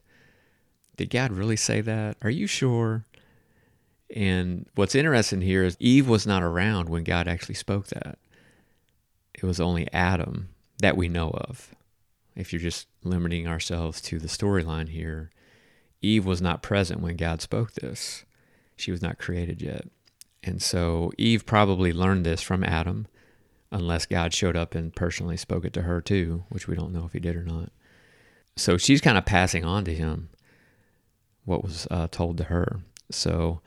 Did 0.96 1.10
God 1.10 1.32
really 1.32 1.56
say 1.56 1.82
that? 1.82 2.16
Are 2.22 2.30
you 2.30 2.46
sure? 2.46 3.04
And 4.14 4.64
what's 4.74 4.94
interesting 4.94 5.42
here 5.42 5.64
is 5.64 5.76
Eve 5.78 6.08
was 6.08 6.26
not 6.26 6.42
around 6.42 6.88
when 6.88 7.04
God 7.04 7.28
actually 7.28 7.56
spoke 7.56 7.88
that. 7.88 8.18
It 9.34 9.42
was 9.42 9.60
only 9.60 9.92
Adam 9.92 10.48
that 10.78 10.96
we 10.96 11.10
know 11.10 11.28
of. 11.28 11.74
If 12.34 12.54
you're 12.54 12.62
just 12.62 12.86
limiting 13.04 13.46
ourselves 13.46 14.00
to 14.00 14.18
the 14.18 14.28
storyline 14.28 14.88
here, 14.88 15.30
Eve 16.00 16.24
was 16.24 16.40
not 16.40 16.62
present 16.62 17.02
when 17.02 17.16
God 17.16 17.42
spoke 17.42 17.72
this. 17.74 18.24
She 18.76 18.90
was 18.90 19.02
not 19.02 19.18
created 19.18 19.60
yet. 19.60 19.84
And 20.42 20.62
so 20.62 21.12
Eve 21.18 21.44
probably 21.44 21.92
learned 21.92 22.24
this 22.24 22.40
from 22.40 22.64
Adam, 22.64 23.08
unless 23.76 24.06
God 24.06 24.32
showed 24.32 24.56
up 24.56 24.74
and 24.74 24.94
personally 24.94 25.36
spoke 25.36 25.64
it 25.64 25.72
to 25.74 25.82
her 25.82 26.00
too, 26.00 26.44
which 26.48 26.66
we 26.66 26.74
don't 26.74 26.92
know 26.92 27.04
if 27.04 27.12
he 27.12 27.20
did 27.20 27.36
or 27.36 27.44
not. 27.44 27.70
So 28.56 28.78
she's 28.78 29.02
kind 29.02 29.18
of 29.18 29.26
passing 29.26 29.64
on 29.64 29.84
to 29.84 29.94
him 29.94 30.30
what 31.44 31.62
was 31.62 31.86
uh, 31.90 32.08
told 32.10 32.38
to 32.38 32.44
her. 32.44 32.80
So 33.10 33.60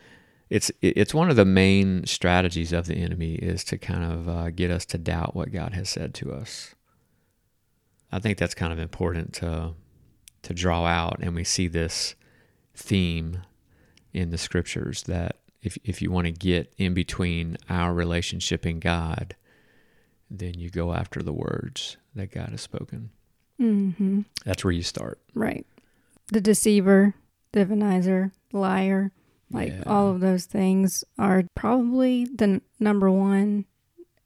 it's 0.50 0.72
it's 0.82 1.14
one 1.14 1.30
of 1.30 1.36
the 1.36 1.46
main 1.46 2.08
strategies 2.08 2.74
of 2.74 2.88
the 2.88 2.96
enemy 2.96 3.36
is 3.36 3.64
to 3.66 3.78
kind 3.78 4.04
of 4.04 4.28
uh, 4.28 4.50
get 4.50 4.72
us 4.72 4.84
to 4.88 4.98
doubt 4.98 5.36
what 5.36 5.52
God 5.52 5.74
has 5.74 5.90
said 5.90 6.16
to 6.16 6.34
us. 6.34 6.74
I 8.12 8.18
think 8.18 8.40
that's 8.40 8.56
kind 8.56 8.74
of 8.74 8.80
important 8.80 9.34
to 9.36 9.74
to 10.42 10.54
draw 10.54 10.86
out, 10.86 11.20
and 11.22 11.36
we 11.36 11.44
see 11.44 11.68
this 11.68 12.16
theme 12.76 13.42
in 14.12 14.32
the 14.32 14.40
scriptures 14.40 15.04
that 15.04 15.36
if 15.62 15.78
if 15.84 16.02
you 16.02 16.10
want 16.10 16.26
to 16.26 16.32
get 16.32 16.74
in 16.78 16.96
between 16.96 17.58
our 17.70 17.94
relationship 17.94 18.66
and 18.66 18.82
God, 18.82 19.36
then 20.30 20.54
you 20.60 20.70
go 20.70 20.94
after 20.94 21.22
the 21.22 21.34
words 21.34 21.98
that 22.16 22.32
God 22.32 22.50
has 22.50 22.62
spoken. 22.62 23.10
Mm-hmm. 23.60 24.22
That's 24.46 24.64
where 24.64 24.72
you 24.72 24.84
start. 24.84 25.20
Right. 25.34 25.66
The 26.32 26.42
deceiver, 26.42 27.16
divinizer, 27.54 28.32
liar, 28.54 29.12
like 29.52 29.70
Yeah. 29.70 29.84
all 29.86 30.10
of 30.10 30.20
those 30.20 30.46
things 30.46 31.04
are 31.18 31.44
probably 31.56 32.26
the 32.26 32.44
n- 32.46 32.62
number 32.80 33.10
one 33.12 33.66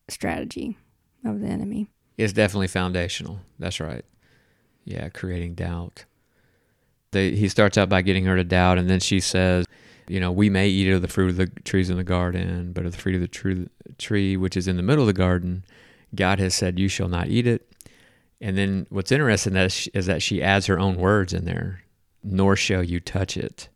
strategy 0.09 0.77
of 1.25 1.39
the 1.39 1.47
enemy. 1.47 1.87
It's 2.17 2.33
definitely 2.33 2.67
foundational. 2.67 3.39
That's 3.57 3.79
right. 3.79 4.03
Yeah, 4.85 5.09
creating 5.09 5.55
doubt. 5.55 6.05
They, 7.11 7.35
he 7.35 7.47
starts 7.47 7.77
out 7.77 7.89
by 7.89 8.01
getting 8.01 8.25
her 8.25 8.35
to 8.35 8.43
doubt, 8.43 8.77
and 8.77 8.89
then 8.89 8.99
she 8.99 9.19
says, 9.19 9.65
You 10.07 10.19
know, 10.19 10.31
we 10.31 10.49
may 10.49 10.67
eat 10.67 10.91
of 10.91 11.01
the 11.01 11.07
fruit 11.07 11.29
of 11.29 11.37
the 11.37 11.47
trees 11.63 11.89
in 11.89 11.97
the 11.97 12.03
garden, 12.03 12.73
but 12.73 12.85
of 12.85 12.91
the 12.91 12.97
fruit 12.97 13.15
of 13.15 13.21
the 13.21 13.27
true, 13.27 13.69
tree 13.97 14.35
which 14.35 14.57
is 14.57 14.67
in 14.67 14.75
the 14.77 14.83
middle 14.83 15.03
of 15.03 15.07
the 15.07 15.13
garden, 15.13 15.63
God 16.15 16.39
has 16.39 16.53
said, 16.55 16.79
You 16.79 16.87
shall 16.87 17.07
not 17.07 17.27
eat 17.27 17.47
it. 17.47 17.69
And 18.41 18.57
then 18.57 18.87
what's 18.89 19.11
interesting 19.11 19.55
is, 19.55 19.87
is 19.93 20.05
that 20.05 20.21
she 20.21 20.43
adds 20.43 20.65
her 20.65 20.79
own 20.79 20.97
words 20.97 21.33
in 21.33 21.45
there, 21.45 21.83
nor 22.23 22.55
shall 22.55 22.83
you 22.83 22.99
touch 22.99 23.37
it. 23.37 23.69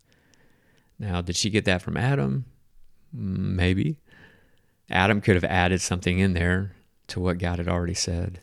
Now, 0.98 1.20
did 1.20 1.36
she 1.36 1.48
get 1.48 1.64
that 1.64 1.82
from 1.82 1.96
Adam? 1.96 2.44
Mm, 3.16 3.54
maybe. 3.54 3.98
Adam 4.90 5.20
could 5.20 5.36
have 5.36 5.44
added 5.44 5.80
something 5.80 6.18
in 6.18 6.34
there 6.34 6.74
to 7.08 7.20
what 7.20 7.38
God 7.38 7.58
had 7.58 7.68
already 7.68 7.94
said, 7.94 8.40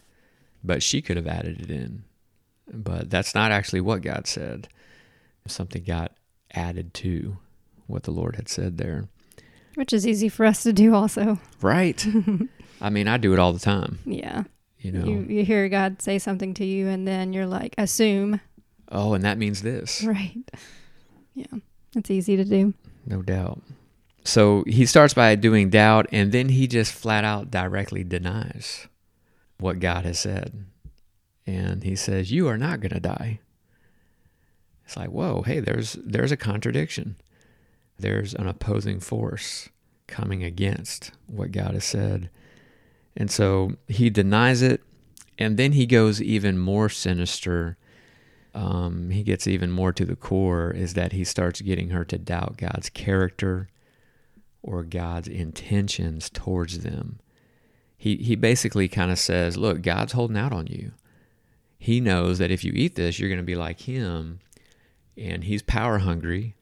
but 0.64 0.82
she 0.82 1.02
could 1.02 1.18
have 1.18 1.28
added 1.28 1.62
it 1.62 1.72
in. 1.72 2.04
But 2.72 3.10
that's 3.10 3.36
not 3.36 3.52
actually 3.52 3.82
what 3.82 4.02
God 4.02 4.26
said. 4.28 4.68
Something 5.48 5.84
got 5.84 6.12
added 6.54 6.94
to 6.96 7.38
what 7.88 8.04
the 8.04 8.12
Lord 8.12 8.36
had 8.36 8.50
said 8.50 8.78
there. 8.78 9.08
Which 9.76 9.94
is 9.94 10.08
easy 10.08 10.30
for 10.30 10.46
us 10.46 10.64
to 10.64 10.74
do 10.74 10.96
also. 10.96 11.40
Right. 11.62 12.04
I 12.82 12.90
mean, 12.90 13.08
I 13.08 13.18
do 13.18 13.34
it 13.34 13.40
all 13.40 13.54
the 13.54 13.60
time, 13.60 14.00
Yeah. 14.06 14.44
you 14.80 14.92
know. 14.92 15.06
You 15.06 15.20
you 15.30 15.46
hear 15.46 15.68
God 15.70 16.02
say 16.02 16.20
something 16.20 16.54
to 16.56 16.66
you 16.66 16.88
and 16.88 17.08
then 17.08 17.34
you're 17.34 17.48
like, 17.48 17.74
assume. 17.78 18.40
oh, 18.92 19.14
and 19.14 19.24
that 19.24 19.38
means 19.38 19.62
this. 19.62 20.04
Right. 20.04 20.38
Yeah. 21.34 21.46
It's 21.96 22.12
easy 22.12 22.36
to 22.38 22.46
do. 22.46 22.74
No 23.06 23.22
doubt. 23.22 23.62
So 24.24 24.64
he 24.68 24.86
starts 24.86 25.14
by 25.14 25.36
doing 25.36 25.70
doubt, 25.70 26.08
and 26.12 26.32
then 26.32 26.50
he 26.50 26.66
just 26.68 26.92
flat 26.92 27.24
out 27.24 27.52
directly 27.52 28.04
denies 28.04 28.88
what 29.60 29.80
God 29.80 30.04
has 30.06 30.18
said. 30.20 30.66
And 31.46 31.84
he 31.84 31.96
says, 31.96 32.32
You 32.32 32.48
are 32.48 32.58
not 32.58 32.80
going 32.80 32.92
to 32.94 33.00
die. 33.00 33.40
It's 34.86 34.98
like, 34.98 35.10
whoa, 35.10 35.42
hey, 35.44 35.60
there's 35.60 35.94
there's 36.04 36.32
a 36.32 36.38
contradiction. 36.38 37.16
There's 38.00 38.34
an 38.34 38.48
opposing 38.48 39.00
force 39.00 39.70
coming 40.08 40.44
against 40.44 41.12
what 41.28 41.52
God 41.52 41.74
has 41.74 41.86
said. 41.86 42.30
And 43.16 43.32
so 43.32 43.74
he 43.88 44.10
denies 44.10 44.62
it, 44.62 44.82
and 45.38 45.58
then 45.58 45.72
he 45.72 45.86
goes 45.86 46.22
even 46.22 46.58
more 46.58 46.90
sinister 46.90 47.78
um, 48.56 49.10
he 49.10 49.22
gets 49.22 49.48
even 49.48 49.70
more 49.70 49.92
to 49.92 50.06
the 50.06 50.16
core 50.16 50.72
is 50.72 50.94
that 50.94 51.12
he 51.12 51.26
starts 51.26 51.60
getting 51.60 51.90
her 51.90 52.06
to 52.06 52.18
doubt 52.18 52.56
God's 52.56 52.90
character 52.90 53.68
or 54.64 54.82
God's 54.82 55.28
intentions 55.28 56.30
towards 56.30 56.80
them. 56.80 57.20
He, 57.98 58.16
he 58.16 58.38
basically 58.38 58.88
kind 58.88 59.12
of 59.12 59.20
says, 59.20 59.58
Look, 59.58 59.82
God's 59.82 60.14
holding 60.14 60.38
out 60.38 60.54
on 60.54 60.68
you. 60.68 60.94
He 61.78 62.00
knows 62.00 62.38
that 62.38 62.50
if 62.50 62.64
you 62.64 62.72
eat 62.74 62.96
this, 62.96 63.20
you're 63.20 63.30
going 63.30 63.40
to 63.40 63.44
be 63.44 63.56
like 63.56 63.82
him, 63.82 64.40
and 65.18 65.44
he's 65.44 65.62
power 65.62 66.00
hungry, 66.00 66.56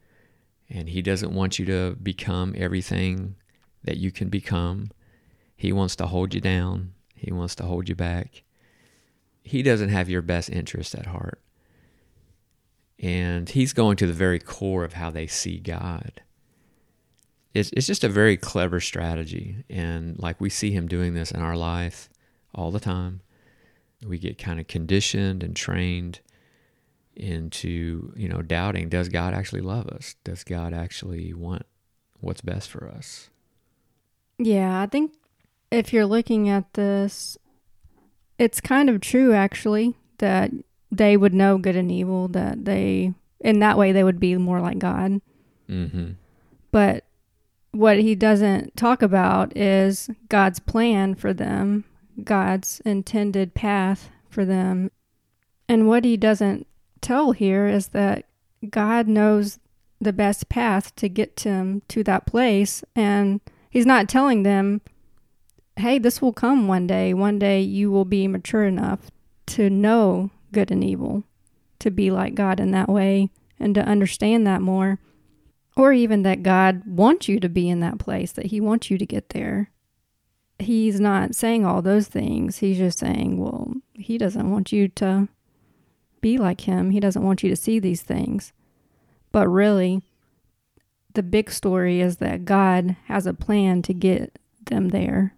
and 0.69 0.89
he 0.89 1.03
doesn't 1.03 1.33
want 1.33 1.59
you 1.59 1.65
to 1.67 1.95
become 2.01 2.55
everything 2.57 3.35
that 3.83 3.97
you 3.97 4.11
can 4.11 4.29
become. 4.29 4.89
He 5.63 5.73
wants 5.73 5.95
to 5.95 6.05
hold 6.05 6.33
you 6.33 6.41
down, 6.41 6.93
he 7.15 7.31
wants 7.31 7.55
to 7.55 7.63
hold 7.63 7.89
you 7.89 7.95
back. 7.95 8.43
He 9.43 9.63
doesn't 9.63 9.89
have 9.89 10.09
your 10.09 10.21
best 10.21 10.49
interest 10.49 10.95
at 10.95 11.07
heart 11.07 11.43
and 13.03 13.49
he's 13.49 13.73
going 13.73 13.97
to 13.97 14.07
the 14.07 14.13
very 14.13 14.39
core 14.39 14.85
of 14.85 14.93
how 14.93 15.11
they 15.11 15.27
see 15.27 15.57
God. 15.57 16.21
It's 17.53 17.69
it's 17.73 17.85
just 17.85 18.03
a 18.03 18.09
very 18.09 18.37
clever 18.37 18.79
strategy, 18.79 19.63
and 19.69 20.17
like 20.17 20.39
we 20.41 20.49
see 20.49 20.71
him 20.71 20.87
doing 20.87 21.13
this 21.13 21.29
in 21.29 21.41
our 21.41 21.55
life 21.55 22.09
all 22.55 22.71
the 22.71 22.79
time. 22.79 23.21
We 24.07 24.17
get 24.17 24.37
kind 24.37 24.59
of 24.59 24.67
conditioned 24.67 25.43
and 25.43 25.55
trained 25.55 26.21
into 27.15 28.13
you 28.15 28.27
know 28.27 28.41
doubting: 28.41 28.89
Does 28.89 29.09
God 29.09 29.33
actually 29.33 29.61
love 29.61 29.87
us? 29.87 30.15
Does 30.23 30.43
God 30.43 30.73
actually 30.73 31.33
want 31.33 31.65
what's 32.21 32.41
best 32.41 32.69
for 32.69 32.87
us? 32.87 33.29
Yeah, 34.39 34.81
I 34.81 34.87
think 34.87 35.13
if 35.73 35.91
you're 35.91 36.05
looking 36.05 36.49
at 36.49 36.73
this, 36.73 37.37
it's 38.37 38.61
kind 38.61 38.89
of 38.89 39.01
true 39.01 39.33
actually 39.33 39.95
that 40.19 40.51
they 40.91 41.17
would 41.17 41.33
know 41.33 41.57
good 41.57 41.75
and 41.75 41.91
evil, 41.91 42.27
that 42.29 42.65
they, 42.65 43.13
in 43.39 43.59
that 43.59 43.77
way, 43.77 43.91
they 43.91 44.03
would 44.03 44.19
be 44.19 44.37
more 44.37 44.61
like 44.61 44.77
God. 44.77 45.19
Mm-hmm. 45.69 46.11
But 46.71 47.05
what 47.71 47.97
he 47.97 48.13
doesn't 48.13 48.77
talk 48.77 49.01
about 49.01 49.55
is 49.57 50.09
God's 50.29 50.59
plan 50.59 51.15
for 51.15 51.33
them, 51.33 51.85
God's 52.23 52.79
intended 52.85 53.55
path 53.55 54.09
for 54.29 54.45
them. 54.45 54.91
And 55.67 55.87
what 55.87 56.05
he 56.05 56.17
doesn't 56.17 56.67
tell 57.01 57.31
here 57.31 57.67
is 57.67 57.87
that 57.89 58.25
God 58.69 59.07
knows 59.07 59.59
the 59.99 60.13
best 60.13 60.49
path 60.49 60.95
to 60.97 61.09
get 61.09 61.35
them 61.37 61.81
to 61.87 62.03
that 62.03 62.27
place 62.27 62.83
and 62.95 63.41
He's 63.73 63.87
not 63.87 64.07
telling 64.07 64.43
them, 64.43 64.81
hey, 65.77 65.99
this 65.99 66.21
will 66.21 66.33
come 66.33 66.67
one 66.67 66.87
day. 66.87 67.13
One 67.13 67.39
day 67.39 67.61
you 67.61 67.91
will 67.91 68.05
be 68.05 68.27
mature 68.27 68.65
enough 68.65 69.11
to 69.47 69.69
know 69.69 70.29
good 70.51 70.71
and 70.71 70.83
evil, 70.83 71.23
to 71.79 71.91
be 71.91 72.11
like 72.11 72.35
God 72.35 72.59
in 72.59 72.71
that 72.71 72.89
way, 72.89 73.29
and 73.59 73.73
to 73.75 73.81
understand 73.81 74.45
that 74.47 74.61
more. 74.61 74.99
Or 75.75 75.91
even 75.91 76.21
that 76.21 76.43
God 76.43 76.83
wants 76.85 77.27
you 77.27 77.39
to 77.39 77.49
be 77.49 77.67
in 77.67 77.79
that 77.79 77.97
place, 77.97 78.31
that 78.33 78.47
He 78.47 78.61
wants 78.61 78.91
you 78.91 78.97
to 78.97 79.05
get 79.05 79.29
there. 79.29 79.71
He's 80.59 80.99
not 80.99 81.33
saying 81.33 81.65
all 81.65 81.81
those 81.81 82.07
things. 82.07 82.57
He's 82.57 82.77
just 82.77 82.99
saying, 82.99 83.37
well, 83.37 83.73
He 83.93 84.19
doesn't 84.19 84.51
want 84.51 84.71
you 84.71 84.87
to 84.89 85.27
be 86.21 86.37
like 86.37 86.61
Him. 86.61 86.91
He 86.91 86.99
doesn't 86.99 87.23
want 87.23 87.41
you 87.41 87.49
to 87.49 87.55
see 87.55 87.79
these 87.79 88.03
things. 88.03 88.53
But 89.31 89.47
really, 89.47 90.03
the 91.15 91.23
big 91.23 91.49
story 91.49 92.01
is 92.01 92.17
that 92.17 92.45
God 92.45 92.95
has 93.05 93.25
a 93.25 93.33
plan 93.33 93.81
to 93.83 93.93
get 93.93 94.37
them 94.65 94.89
there. 94.89 95.35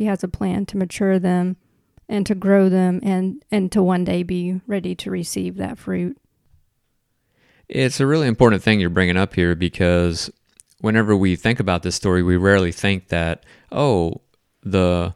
He 0.00 0.06
has 0.06 0.24
a 0.24 0.28
plan 0.28 0.64
to 0.64 0.78
mature 0.78 1.18
them 1.18 1.58
and 2.08 2.24
to 2.24 2.34
grow 2.34 2.70
them 2.70 3.00
and, 3.02 3.44
and 3.50 3.70
to 3.72 3.82
one 3.82 4.02
day 4.02 4.22
be 4.22 4.62
ready 4.66 4.94
to 4.94 5.10
receive 5.10 5.58
that 5.58 5.76
fruit. 5.76 6.16
It's 7.68 8.00
a 8.00 8.06
really 8.06 8.26
important 8.26 8.62
thing 8.62 8.80
you're 8.80 8.88
bringing 8.88 9.18
up 9.18 9.34
here 9.34 9.54
because 9.54 10.30
whenever 10.80 11.14
we 11.14 11.36
think 11.36 11.60
about 11.60 11.82
this 11.82 11.96
story, 11.96 12.22
we 12.22 12.38
rarely 12.38 12.72
think 12.72 13.08
that, 13.08 13.44
oh, 13.70 14.22
the 14.62 15.14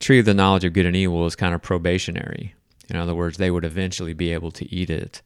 tree 0.00 0.18
of 0.18 0.26
the 0.26 0.34
knowledge 0.34 0.64
of 0.64 0.74
good 0.74 0.84
and 0.84 0.94
evil 0.94 1.24
is 1.24 1.34
kind 1.34 1.54
of 1.54 1.62
probationary. 1.62 2.54
In 2.90 2.96
other 2.96 3.14
words, 3.14 3.38
they 3.38 3.50
would 3.50 3.64
eventually 3.64 4.12
be 4.12 4.34
able 4.34 4.50
to 4.50 4.70
eat 4.70 4.90
it. 4.90 5.22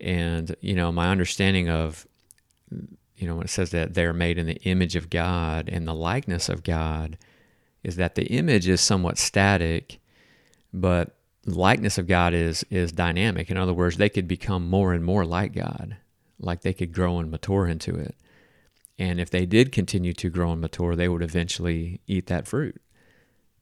And, 0.00 0.56
you 0.62 0.74
know, 0.74 0.90
my 0.90 1.10
understanding 1.10 1.68
of 1.68 2.06
you 2.70 3.28
know, 3.28 3.34
when 3.34 3.44
it 3.44 3.50
says 3.50 3.72
that 3.72 3.92
they're 3.92 4.14
made 4.14 4.38
in 4.38 4.46
the 4.46 4.62
image 4.62 4.96
of 4.96 5.10
God 5.10 5.68
and 5.68 5.86
the 5.86 5.92
likeness 5.92 6.48
of 6.48 6.62
God, 6.62 7.18
is 7.86 7.94
that 7.94 8.16
the 8.16 8.26
image 8.26 8.66
is 8.66 8.80
somewhat 8.80 9.16
static, 9.16 10.00
but 10.72 11.14
likeness 11.44 11.98
of 11.98 12.08
God 12.08 12.34
is 12.34 12.66
is 12.68 12.90
dynamic. 12.90 13.48
In 13.48 13.56
other 13.56 13.72
words, 13.72 13.96
they 13.96 14.08
could 14.08 14.26
become 14.26 14.68
more 14.68 14.92
and 14.92 15.04
more 15.04 15.24
like 15.24 15.54
God, 15.54 15.96
like 16.40 16.62
they 16.62 16.72
could 16.72 16.92
grow 16.92 17.20
and 17.20 17.30
mature 17.30 17.68
into 17.68 17.94
it. 17.94 18.16
And 18.98 19.20
if 19.20 19.30
they 19.30 19.46
did 19.46 19.70
continue 19.70 20.12
to 20.14 20.28
grow 20.28 20.50
and 20.50 20.60
mature, 20.60 20.96
they 20.96 21.08
would 21.08 21.22
eventually 21.22 22.00
eat 22.08 22.26
that 22.26 22.48
fruit 22.48 22.82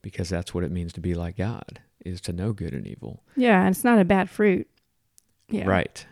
because 0.01 0.31
that's 0.31 0.55
what 0.55 0.65
it 0.65 0.73
means 0.73 0.95
to 0.95 1.03
be 1.03 1.15
like 1.15 1.37
God, 1.37 1.81
is 2.03 2.23
to 2.23 2.33
know 2.33 2.55
good 2.55 2.73
and 2.73 2.87
evil. 2.87 3.23
Yeah, 3.37 3.61
and 3.61 3.77
it's 3.77 3.85
not 3.85 3.99
a 3.99 4.07
bad 4.07 4.31
fruit. 4.31 4.67
Yeah. 5.51 5.69
Right. 5.69 6.07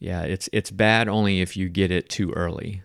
Yeah, 0.00 0.22
it's 0.22 0.48
it's 0.52 0.72
bad 0.72 1.06
only 1.08 1.40
if 1.40 1.56
you 1.56 1.68
get 1.68 1.92
it 1.92 2.08
too 2.08 2.32
early. 2.32 2.82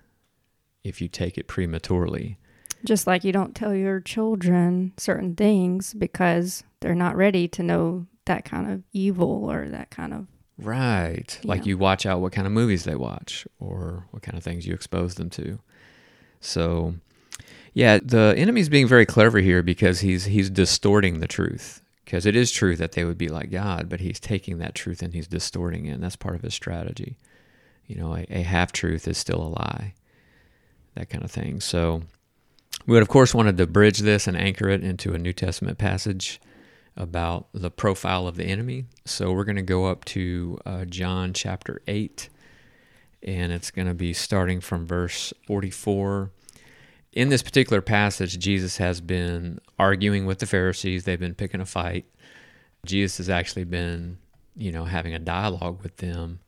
If 0.84 1.02
you 1.02 1.08
take 1.08 1.40
it 1.40 1.48
prematurely. 1.48 2.38
Just 2.86 3.08
like 3.08 3.24
you 3.24 3.32
don't 3.32 3.56
tell 3.56 3.74
your 3.74 4.00
children 4.02 4.92
certain 4.98 5.36
things 5.36 5.94
because 5.94 6.64
they're 6.82 6.96
not 6.96 7.16
ready 7.16 7.48
to 7.50 7.64
know 7.64 8.06
that 8.26 8.46
kind 8.46 8.72
of 8.72 8.84
evil 8.94 9.50
or 9.50 9.70
that 9.70 9.90
kind 9.90 10.14
of 10.14 10.28
Right. 10.58 11.40
You 11.42 11.48
like 11.50 11.62
know. 11.62 11.68
you 11.68 11.78
watch 11.78 12.06
out 12.06 12.22
what 12.22 12.32
kind 12.32 12.46
of 12.46 12.54
movies 12.54 12.84
they 12.84 12.96
watch 12.96 13.48
or 13.60 14.06
what 14.12 14.22
kind 14.24 14.38
of 14.38 14.44
things 14.44 14.68
you 14.68 14.74
expose 14.74 15.16
them 15.16 15.30
to. 15.32 15.60
So 16.42 16.96
yeah, 17.74 18.00
the 18.04 18.36
enemy's 18.38 18.70
being 18.70 18.88
very 18.88 19.06
clever 19.06 19.40
here 19.40 19.64
because 19.64 20.02
he's 20.02 20.26
he's 20.26 20.50
distorting 20.50 21.20
the 21.20 21.28
truth 21.28 21.82
because 22.06 22.26
it 22.26 22.36
is 22.36 22.52
true 22.52 22.76
that 22.76 22.92
they 22.92 23.04
would 23.04 23.18
be 23.18 23.30
like 23.30 23.50
God, 23.50 23.90
but 23.90 24.00
he's 24.00 24.20
taking 24.20 24.60
that 24.60 24.76
truth 24.76 25.02
and 25.02 25.14
he's 25.14 25.28
distorting 25.28 25.86
it. 25.86 25.92
And 25.94 26.04
that's 26.04 26.16
part 26.16 26.36
of 26.36 26.44
his 26.44 26.54
strategy. 26.54 27.18
You 27.88 27.96
know, 27.96 28.16
a, 28.16 28.26
a 28.30 28.42
half 28.44 28.72
truth 28.72 29.08
is 29.08 29.18
still 29.18 29.42
a 29.42 29.50
lie, 29.50 29.96
that 30.96 31.10
kind 31.10 31.24
of 31.24 31.32
thing. 31.32 31.60
So 31.60 32.04
we 32.86 32.94
would, 32.94 33.02
of 33.02 33.10
course, 33.10 33.34
wanted 33.34 33.58
to 33.58 33.68
bridge 33.68 34.00
this 34.00 34.28
and 34.28 34.38
anchor 34.38 34.70
it 34.70 34.84
into 34.84 35.14
a 35.14 35.18
New 35.18 35.34
Testament 35.34 35.78
passage 35.78 36.42
about 36.96 37.48
the 37.54 37.72
profile 37.72 38.28
of 38.28 38.36
the 38.36 38.46
enemy. 38.46 38.86
So 39.06 39.32
we're 39.32 39.46
going 39.46 39.56
to 39.56 39.62
go 39.62 39.86
up 39.86 40.06
to 40.06 40.60
uh, 40.66 40.86
John 40.86 41.34
chapter 41.34 41.82
8, 41.88 42.30
and 43.24 43.52
it's 43.52 43.72
going 43.72 43.88
to 43.88 43.94
be 43.94 44.14
starting 44.14 44.62
from 44.62 44.86
verse 44.86 45.34
44 45.48 46.32
in 47.14 47.30
this 47.30 47.44
particular 47.44 47.82
passage, 47.82 48.40
Jesus 48.40 48.78
has 48.78 49.00
been 49.00 49.60
arguing 49.78 50.26
with 50.26 50.40
the 50.40 50.48
Pharisees. 50.48 51.04
They've 51.04 51.20
been 51.20 51.36
picking 51.36 51.62
a 51.62 51.66
fight. 51.66 52.06
Jesus 52.86 53.18
has 53.18 53.30
actually 53.30 53.66
been, 53.66 54.18
you 54.58 54.72
know, 54.72 54.86
having 54.86 55.14
a 55.14 55.20
dialogue 55.20 55.82
with 55.84 55.98
them, 55.98 56.40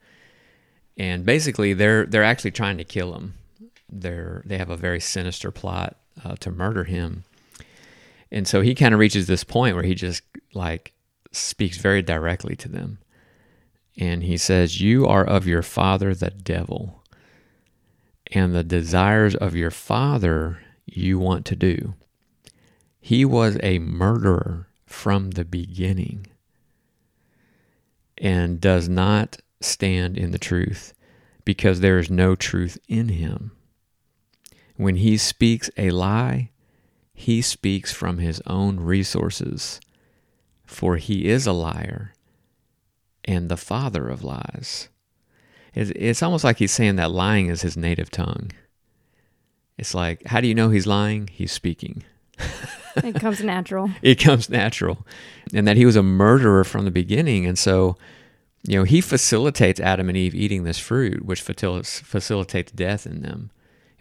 and 0.97 1.25
basically 1.25 1.73
they're 1.73 2.05
they're 2.05 2.23
actually 2.23 2.51
trying 2.51 2.77
to 2.77 2.83
kill 2.83 3.13
him. 3.13 3.35
They're 3.89 4.41
they 4.45 4.57
have 4.57 4.69
a 4.69 4.75
very 4.75 4.99
sinister 4.99 5.51
plot 5.51 5.97
uh, 6.23 6.35
to 6.39 6.51
murder 6.51 6.85
him, 6.85 7.23
and 8.31 8.47
so 8.47 8.61
he 8.61 8.75
kind 8.75 8.93
of 8.93 8.99
reaches 8.99 9.27
this 9.27 9.43
point 9.43 9.75
where 9.75 9.83
he 9.83 9.95
just 9.95 10.23
like 10.53 10.93
speaks 11.31 11.77
very 11.77 12.01
directly 12.01 12.55
to 12.55 12.69
them, 12.69 12.99
and 13.97 14.23
he 14.23 14.37
says, 14.37 14.81
"You 14.81 15.05
are 15.07 15.25
of 15.25 15.47
your 15.47 15.63
father, 15.63 16.13
the 16.13 16.31
devil." 16.31 17.01
and 18.31 18.53
the 18.55 18.63
desires 18.63 19.35
of 19.35 19.55
your 19.55 19.71
father 19.71 20.59
you 20.85 21.19
want 21.19 21.45
to 21.45 21.55
do. 21.55 21.95
He 22.99 23.23
was 23.25 23.57
a 23.61 23.79
murderer 23.79 24.67
from 24.85 25.31
the 25.31 25.45
beginning 25.45 26.27
and 28.17 28.61
does 28.61 28.89
not 28.89 29.37
stand 29.61 30.17
in 30.17 30.31
the 30.31 30.39
truth 30.39 30.93
because 31.43 31.79
there 31.79 31.99
is 31.99 32.09
no 32.09 32.35
truth 32.35 32.77
in 32.87 33.09
him. 33.09 33.51
When 34.77 34.97
he 34.97 35.17
speaks 35.17 35.69
a 35.77 35.91
lie, 35.91 36.51
he 37.13 37.41
speaks 37.41 37.93
from 37.93 38.17
his 38.17 38.41
own 38.45 38.79
resources, 38.79 39.79
for 40.65 40.97
he 40.97 41.27
is 41.27 41.47
a 41.47 41.53
liar 41.53 42.13
and 43.23 43.49
the 43.49 43.57
father 43.57 44.09
of 44.09 44.23
lies. 44.23 44.89
It's, 45.73 46.23
almost 46.23 46.43
like 46.43 46.57
he's 46.57 46.71
saying 46.71 46.95
that 46.95 47.11
lying 47.11 47.47
is 47.47 47.61
his 47.61 47.75
native 47.75 48.09
tongue. 48.09 48.51
It's 49.77 49.93
like, 49.93 50.25
how 50.25 50.39
do 50.39 50.47
you 50.47 50.55
know 50.55 50.69
he's 50.69 50.87
lying? 50.87 51.27
He's 51.31 51.51
speaking. 51.51 52.03
it 52.95 53.15
comes 53.15 53.43
natural. 53.43 53.91
it 54.01 54.15
comes 54.15 54.49
natural. 54.49 55.05
And 55.53 55.67
that 55.67 55.75
he 55.75 55.85
was 55.85 55.97
a 55.97 56.03
murderer 56.03 56.63
from 56.63 56.85
the 56.85 56.91
beginning. 56.91 57.45
And 57.45 57.59
so, 57.59 57.97
you 58.65 58.77
know, 58.77 58.83
he 58.85 59.01
facilitates 59.01 59.81
Adam 59.81 60.07
and 60.07 60.17
Eve 60.17 60.33
eating 60.33 60.63
this 60.63 60.79
fruit, 60.79 61.25
which 61.25 61.41
facilitates 61.41 62.71
death 62.71 63.05
in 63.05 63.21
them. 63.21 63.51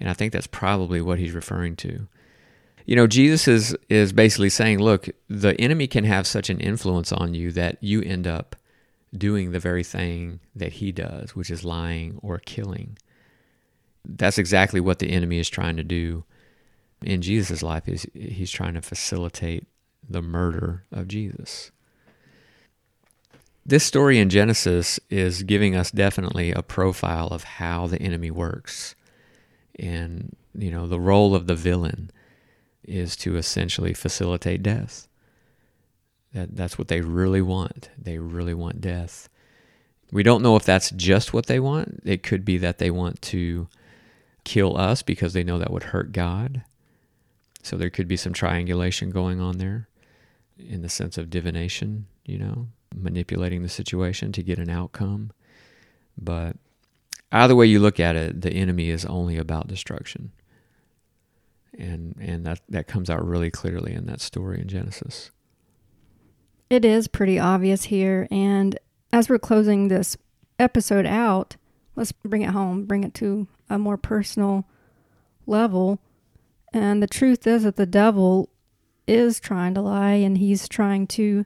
And 0.01 0.09
I 0.09 0.13
think 0.13 0.33
that's 0.33 0.47
probably 0.47 1.01
what 1.01 1.19
he's 1.19 1.33
referring 1.33 1.77
to. 1.77 2.07
You 2.87 2.97
know, 2.97 3.07
Jesus 3.07 3.49
is, 3.49 3.77
is 3.89 4.13
basically 4.13 4.51
saying, 4.51 4.79
look, 4.79 5.09
the 5.29 5.59
enemy 5.61 5.87
can 5.87 6.05
have 6.05 6.27
such 6.27 6.51
an 6.51 6.61
influence 6.61 7.13
on 7.13 7.35
you 7.35 7.51
that 7.53 7.79
you 7.83 8.03
end 8.03 8.27
up 8.27 8.57
doing 9.17 9.53
the 9.53 9.61
very 9.61 9.85
thing 9.85 10.41
that 10.55 10.75
he 10.75 10.93
does, 10.93 11.35
which 11.35 11.51
is 11.51 11.65
lying 11.65 12.19
or 12.23 12.39
killing. 12.39 12.99
That's 14.05 14.37
exactly 14.39 14.81
what 14.81 14.99
the 14.99 15.11
enemy 15.11 15.39
is 15.39 15.49
trying 15.49 15.77
to 15.77 15.85
do 15.85 16.25
in 17.05 17.23
Jesus' 17.23 17.63
life 17.63 17.89
is 17.89 18.07
he's 18.15 18.51
trying 18.51 18.75
to 18.75 18.83
facilitate 18.83 19.67
the 20.09 20.23
murder 20.23 20.85
of 20.91 21.09
Jesus. 21.09 21.71
This 23.67 23.85
story 23.85 24.19
in 24.19 24.29
Genesis 24.29 25.01
is 25.09 25.43
giving 25.43 25.75
us 25.75 25.91
definitely 25.91 26.53
a 26.53 26.63
profile 26.63 27.29
of 27.29 27.45
how 27.45 27.87
the 27.87 28.01
enemy 28.01 28.31
works. 28.31 28.95
And, 29.79 30.37
you 30.55 30.71
know, 30.71 30.87
the 30.87 31.01
role 31.01 31.35
of 31.35 31.47
the 31.47 31.55
villain 31.55 32.11
is 32.85 33.17
to 33.17 33.37
essentially 33.37 33.95
facilitate 33.95 34.63
death. 34.63 35.09
That, 36.33 36.57
that's 36.57 36.79
what 36.79 36.89
they 36.89 37.01
really 37.01 37.43
want. 37.43 37.91
They 37.97 38.19
really 38.19 38.55
want 38.55 38.81
death. 38.81 39.29
We 40.13 40.23
don't 40.23 40.43
know 40.43 40.57
if 40.57 40.65
that's 40.65 40.91
just 40.91 41.33
what 41.33 41.47
they 41.47 41.59
want. 41.59 42.03
It 42.05 42.23
could 42.23 42.45
be 42.45 42.59
that 42.59 42.79
they 42.79 42.91
want 42.91 43.23
to 43.23 43.69
kill 44.45 44.77
us 44.77 45.03
because 45.03 45.33
they 45.33 45.45
know 45.45 45.59
that 45.59 45.73
would 45.73 45.85
hurt 45.85 46.13
God. 46.13 46.63
So 47.63 47.77
there 47.77 47.91
could 47.91 48.07
be 48.07 48.17
some 48.17 48.33
triangulation 48.33 49.11
going 49.11 49.41
on 49.41 49.59
there 49.59 49.89
in 50.59 50.83
the 50.83 50.89
sense 50.89 51.17
of 51.17 51.31
divination, 51.31 52.07
you 52.25 52.39
know, 52.39 52.69
manipulating 52.95 53.63
the 53.63 53.69
situation 53.69 54.33
to 54.33 54.43
get 54.43 54.59
an 54.59 54.69
outcome. 54.69 55.33
But 56.17 56.57
either 57.33 57.57
way 57.57 57.67
you 57.67 57.81
look 57.81 57.99
at 58.01 58.17
it, 58.17 58.41
the 58.41 58.53
enemy 58.53 58.91
is 58.91 59.05
only 59.05 59.37
about 59.37 59.69
destruction. 59.69 60.33
And 61.77 62.17
and 62.21 62.47
that, 62.47 62.61
that 62.69 62.87
comes 62.87 63.11
out 63.11 63.27
really 63.27 63.51
clearly 63.51 63.93
in 63.95 64.07
that 64.07 64.21
story 64.21 64.61
in 64.61 64.69
Genesis. 64.69 65.31
It 66.71 66.85
is 66.85 67.09
pretty 67.09 67.39
obvious 67.39 67.85
here. 67.85 68.29
And 68.31 68.79
as 69.13 69.29
we're 69.29 69.39
closing 69.39 69.89
this 69.89 70.17
episode 70.59 71.07
out, 71.07 71.57
let's 71.97 72.13
bring 72.13 72.43
it 72.43 72.51
home, 72.51 72.85
bring 72.85 73.05
it 73.05 73.15
to 73.15 73.49
a 73.69 73.79
more 73.79 73.97
personal 73.97 74.67
level. 75.47 76.01
And 76.73 77.03
the 77.03 77.07
truth 77.07 77.47
is 77.47 77.65
that 77.65 77.77
the 77.77 77.87
devil 77.87 78.51
is 79.07 79.39
trying 79.41 79.75
to 79.75 79.81
lie 79.81 80.15
and 80.15 80.39
he's 80.39 80.69
trying 80.69 81.07
to 81.09 81.45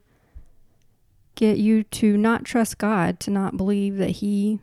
get 1.34 1.58
you 1.58 1.82
to 1.84 2.16
not 2.16 2.44
trust 2.44 2.78
God, 2.78 3.20
to 3.20 3.30
not 3.30 3.56
believe 3.56 3.96
that 3.98 4.10
he 4.10 4.60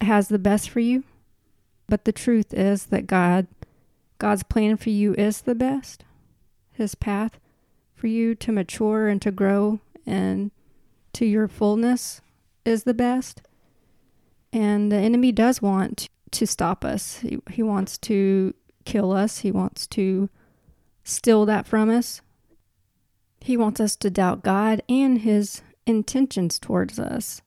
has 0.00 0.28
the 0.28 0.38
best 0.38 0.70
for 0.70 0.80
you. 0.80 1.04
But 1.88 2.04
the 2.04 2.12
truth 2.12 2.52
is 2.52 2.86
that 2.86 3.06
God 3.06 3.46
God's 4.18 4.42
plan 4.42 4.76
for 4.76 4.90
you 4.90 5.14
is 5.14 5.42
the 5.42 5.54
best, 5.54 6.04
His 6.72 6.94
path 6.96 7.38
for 7.94 8.06
you 8.06 8.34
to 8.36 8.52
mature 8.52 9.08
and 9.08 9.20
to 9.22 9.30
grow 9.30 9.80
and 10.06 10.50
to 11.12 11.26
your 11.26 11.48
fullness 11.48 12.20
is 12.64 12.84
the 12.84 12.94
best. 12.94 13.42
And 14.52 14.90
the 14.90 14.96
enemy 14.96 15.32
does 15.32 15.60
want 15.60 16.08
to 16.32 16.46
stop 16.46 16.84
us. 16.84 17.18
He, 17.18 17.38
he 17.50 17.62
wants 17.62 17.98
to 17.98 18.54
kill 18.84 19.12
us. 19.12 19.38
He 19.38 19.50
wants 19.50 19.86
to 19.88 20.28
steal 21.04 21.44
that 21.46 21.66
from 21.66 21.90
us. 21.90 22.22
He 23.40 23.56
wants 23.56 23.80
us 23.80 23.96
to 23.96 24.10
doubt 24.10 24.42
God 24.42 24.82
and 24.88 25.20
his 25.20 25.62
intentions 25.86 26.58
towards 26.58 26.98
us. 26.98 27.42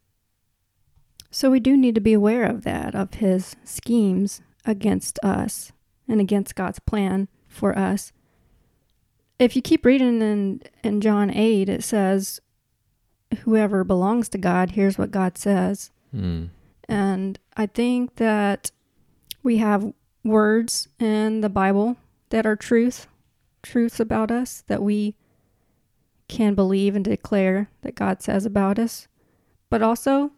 So 1.32 1.50
we 1.50 1.62
do 1.62 1.78
need 1.78 1.96
to 1.96 2.02
be 2.02 2.13
aware 2.13 2.44
of 2.44 2.63
that, 2.63 2.94
of 2.94 3.15
his 3.15 3.56
schemes 3.63 4.41
against 4.65 5.17
us 5.24 5.72
and 6.08 6.20
against 6.20 6.56
God's 6.56 6.80
plan 6.80 7.30
for 7.48 7.78
us. 7.78 8.12
If 9.39 9.56
you 9.56 9.62
keep 9.62 9.86
reading 9.86 10.22
in, 10.22 10.62
in 10.84 11.00
John 11.02 11.32
8, 11.32 11.70
it 11.70 11.84
says, 11.84 12.41
Whoever 13.44 13.86
belongs 13.86 14.28
to 14.30 14.38
God 14.38 14.72
hears 14.72 14.98
what 14.98 15.10
God 15.10 15.38
says. 15.38 15.89
Mm. 16.13 16.50
And 16.89 17.39
I 17.56 17.65
think 17.65 18.15
that 18.15 18.72
we 19.41 19.58
have 19.58 19.94
words 20.26 20.89
in 21.00 21.39
the 21.39 21.50
Bible 21.50 21.96
that 22.30 22.46
are 22.46 22.58
truth, 22.58 23.08
truths 23.63 24.02
about 24.02 24.32
us 24.32 24.63
that 24.67 24.84
we 24.84 25.15
can 26.28 26.56
believe 26.56 26.96
and 26.96 27.06
declare 27.06 27.70
that 27.82 27.96
God 27.96 28.22
says 28.22 28.46
about 28.46 28.78
us. 28.78 29.08
But 29.70 29.82
also, 29.82 30.32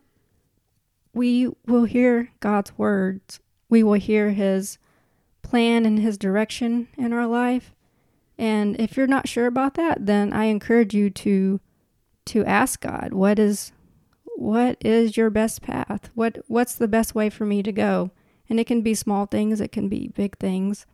we 1.13 1.49
will 1.67 1.86
hear 1.86 2.32
God's 2.39 2.78
words. 2.78 3.39
We 3.69 3.84
will 3.84 3.93
hear 3.93 4.32
His 4.32 4.78
plan 5.41 5.86
and 5.86 5.99
His 5.99 6.17
direction 6.17 6.88
in 6.97 7.13
our 7.13 7.28
life. 7.28 7.73
And 8.38 8.80
if 8.80 8.97
you're 8.97 9.08
not 9.08 9.28
sure 9.28 9.45
about 9.45 9.76
that, 9.76 10.06
then 10.06 10.34
I 10.34 10.45
encourage 10.45 10.93
you 10.93 11.10
to 11.10 11.60
to 12.26 12.45
ask 12.45 12.80
God, 12.80 13.13
what 13.13 13.38
is 13.38 13.71
what 14.36 14.78
is 14.82 15.17
your 15.17 15.30
best 15.30 15.62
path? 15.62 16.10
What 16.15 16.39
what's 16.47 16.76
the 16.76 16.88
best 16.88 17.13
way 17.13 17.30
for 17.30 17.45
me 17.45 17.62
to 17.63 17.71
go? 17.71 18.12
And 18.49 18.60
it 18.60 18.67
can 18.67 18.82
be 18.82 18.95
small 18.95 19.26
things, 19.26 19.62
it 19.62 19.71
can 19.71 19.88
be 19.88 20.10
big 20.10 20.38
things. 20.38 20.86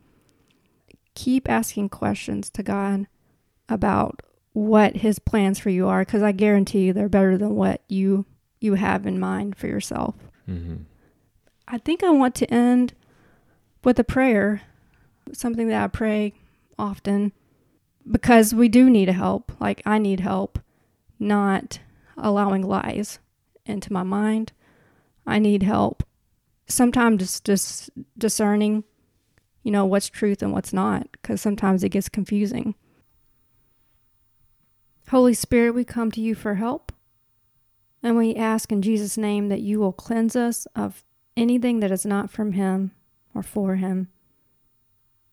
Keep 1.14 1.48
asking 1.48 1.88
questions 1.88 2.50
to 2.50 2.62
God 2.62 3.06
about 3.68 4.22
what 4.52 4.98
his 4.98 5.18
plans 5.18 5.58
for 5.58 5.70
you 5.70 5.86
are 5.86 6.04
because 6.04 6.22
I 6.22 6.32
guarantee 6.32 6.86
you 6.86 6.92
they're 6.92 7.08
better 7.08 7.38
than 7.38 7.54
what 7.54 7.82
you 7.88 8.26
you 8.60 8.74
have 8.74 9.06
in 9.06 9.18
mind 9.18 9.56
for 9.56 9.66
yourself. 9.66 10.14
Mm-hmm. 10.48 10.76
I 11.66 11.78
think 11.78 12.02
I 12.02 12.10
want 12.10 12.34
to 12.36 12.52
end 12.52 12.94
with 13.82 13.98
a 13.98 14.04
prayer, 14.04 14.62
something 15.32 15.68
that 15.68 15.82
I 15.82 15.86
pray 15.88 16.34
often 16.78 17.32
because 18.10 18.54
we 18.54 18.68
do 18.68 18.90
need 18.90 19.08
help. 19.08 19.52
Like 19.60 19.82
I 19.86 19.98
need 19.98 20.20
help 20.20 20.58
not 21.18 21.80
allowing 22.16 22.62
lies 22.62 23.18
into 23.66 23.92
my 23.92 24.02
mind. 24.02 24.52
I 25.26 25.38
need 25.38 25.62
help 25.62 26.02
sometimes 26.66 27.20
just, 27.20 27.44
just 27.44 27.90
discerning, 28.16 28.84
you 29.62 29.70
know, 29.70 29.84
what's 29.84 30.08
truth 30.08 30.42
and 30.42 30.52
what's 30.52 30.72
not, 30.72 31.08
because 31.12 31.40
sometimes 31.40 31.84
it 31.84 31.90
gets 31.90 32.08
confusing. 32.08 32.74
Holy 35.10 35.34
Spirit, 35.34 35.74
we 35.74 35.84
come 35.84 36.10
to 36.12 36.20
you 36.20 36.34
for 36.34 36.54
help. 36.54 36.92
And 38.02 38.16
we 38.16 38.34
ask 38.34 38.72
in 38.72 38.82
Jesus' 38.82 39.18
name 39.18 39.48
that 39.48 39.60
you 39.60 39.78
will 39.78 39.92
cleanse 39.92 40.34
us 40.34 40.66
of 40.74 41.04
anything 41.36 41.80
that 41.80 41.90
is 41.90 42.06
not 42.06 42.30
from 42.30 42.52
Him 42.52 42.92
or 43.34 43.42
for 43.42 43.76
Him. 43.76 44.08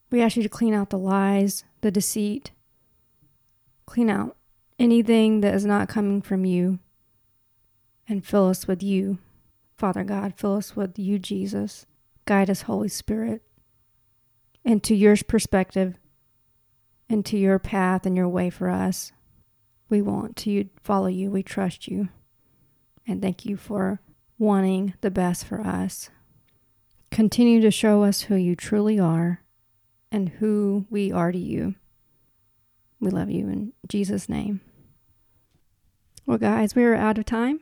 We 0.09 0.21
ask 0.21 0.37
you 0.37 0.43
to 0.43 0.49
clean 0.49 0.73
out 0.73 0.89
the 0.89 0.97
lies, 0.97 1.63
the 1.81 1.91
deceit, 1.91 2.51
clean 3.85 4.09
out 4.09 4.35
anything 4.79 5.41
that 5.41 5.53
is 5.53 5.65
not 5.65 5.89
coming 5.89 6.21
from 6.21 6.45
you 6.45 6.79
and 8.07 8.25
fill 8.25 8.47
us 8.47 8.67
with 8.67 8.83
you. 8.83 9.17
Father 9.77 10.03
God, 10.03 10.33
fill 10.35 10.55
us 10.55 10.75
with 10.75 10.97
you, 10.97 11.19
Jesus. 11.19 11.85
Guide 12.25 12.49
us, 12.49 12.63
Holy 12.63 12.89
Spirit, 12.89 13.41
into 14.63 14.95
your 14.95 15.15
perspective, 15.27 15.95
into 17.09 17.37
your 17.37 17.59
path 17.59 18.05
and 18.05 18.15
your 18.15 18.27
way 18.27 18.49
for 18.49 18.69
us. 18.69 19.11
We 19.89 20.01
want 20.01 20.35
to 20.37 20.69
follow 20.83 21.07
you. 21.07 21.31
We 21.31 21.43
trust 21.43 21.87
you. 21.87 22.09
And 23.07 23.21
thank 23.21 23.45
you 23.45 23.55
for 23.55 24.01
wanting 24.37 24.93
the 25.01 25.11
best 25.11 25.45
for 25.45 25.61
us. 25.61 26.09
Continue 27.09 27.61
to 27.61 27.71
show 27.71 28.03
us 28.03 28.23
who 28.23 28.35
you 28.35 28.55
truly 28.55 28.99
are 28.99 29.41
and 30.11 30.29
who 30.29 30.85
we 30.89 31.11
are 31.11 31.31
to 31.31 31.37
you. 31.37 31.75
We 32.99 33.09
love 33.09 33.29
you 33.29 33.47
in 33.47 33.73
Jesus' 33.87 34.27
name. 34.27 34.61
Well, 36.25 36.37
guys, 36.37 36.75
we 36.75 36.83
are 36.83 36.95
out 36.95 37.17
of 37.17 37.25
time. 37.25 37.61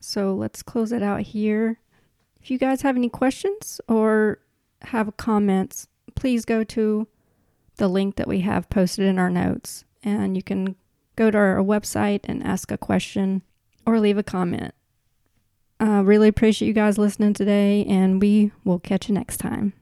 So 0.00 0.34
let's 0.34 0.62
close 0.62 0.92
it 0.92 1.02
out 1.02 1.20
here. 1.20 1.78
If 2.42 2.50
you 2.50 2.56
guys 2.56 2.80
have 2.82 2.96
any 2.96 3.10
questions 3.10 3.80
or 3.86 4.38
have 4.82 5.14
comments, 5.18 5.88
please 6.14 6.46
go 6.46 6.64
to 6.64 7.06
the 7.76 7.88
link 7.88 8.16
that 8.16 8.28
we 8.28 8.40
have 8.40 8.70
posted 8.70 9.04
in 9.04 9.18
our 9.18 9.30
notes 9.30 9.84
and 10.02 10.36
you 10.36 10.42
can 10.42 10.76
go 11.16 11.30
to 11.30 11.36
our 11.36 11.56
website 11.56 12.20
and 12.24 12.42
ask 12.42 12.70
a 12.70 12.78
question 12.78 13.42
or 13.86 14.00
leave 14.00 14.18
a 14.18 14.22
comment. 14.22 14.74
I 15.78 15.98
uh, 15.98 16.02
really 16.02 16.28
appreciate 16.28 16.68
you 16.68 16.74
guys 16.74 16.98
listening 16.98 17.32
today, 17.32 17.84
and 17.86 18.20
we 18.20 18.52
will 18.64 18.78
catch 18.78 19.08
you 19.08 19.14
next 19.14 19.38
time. 19.38 19.72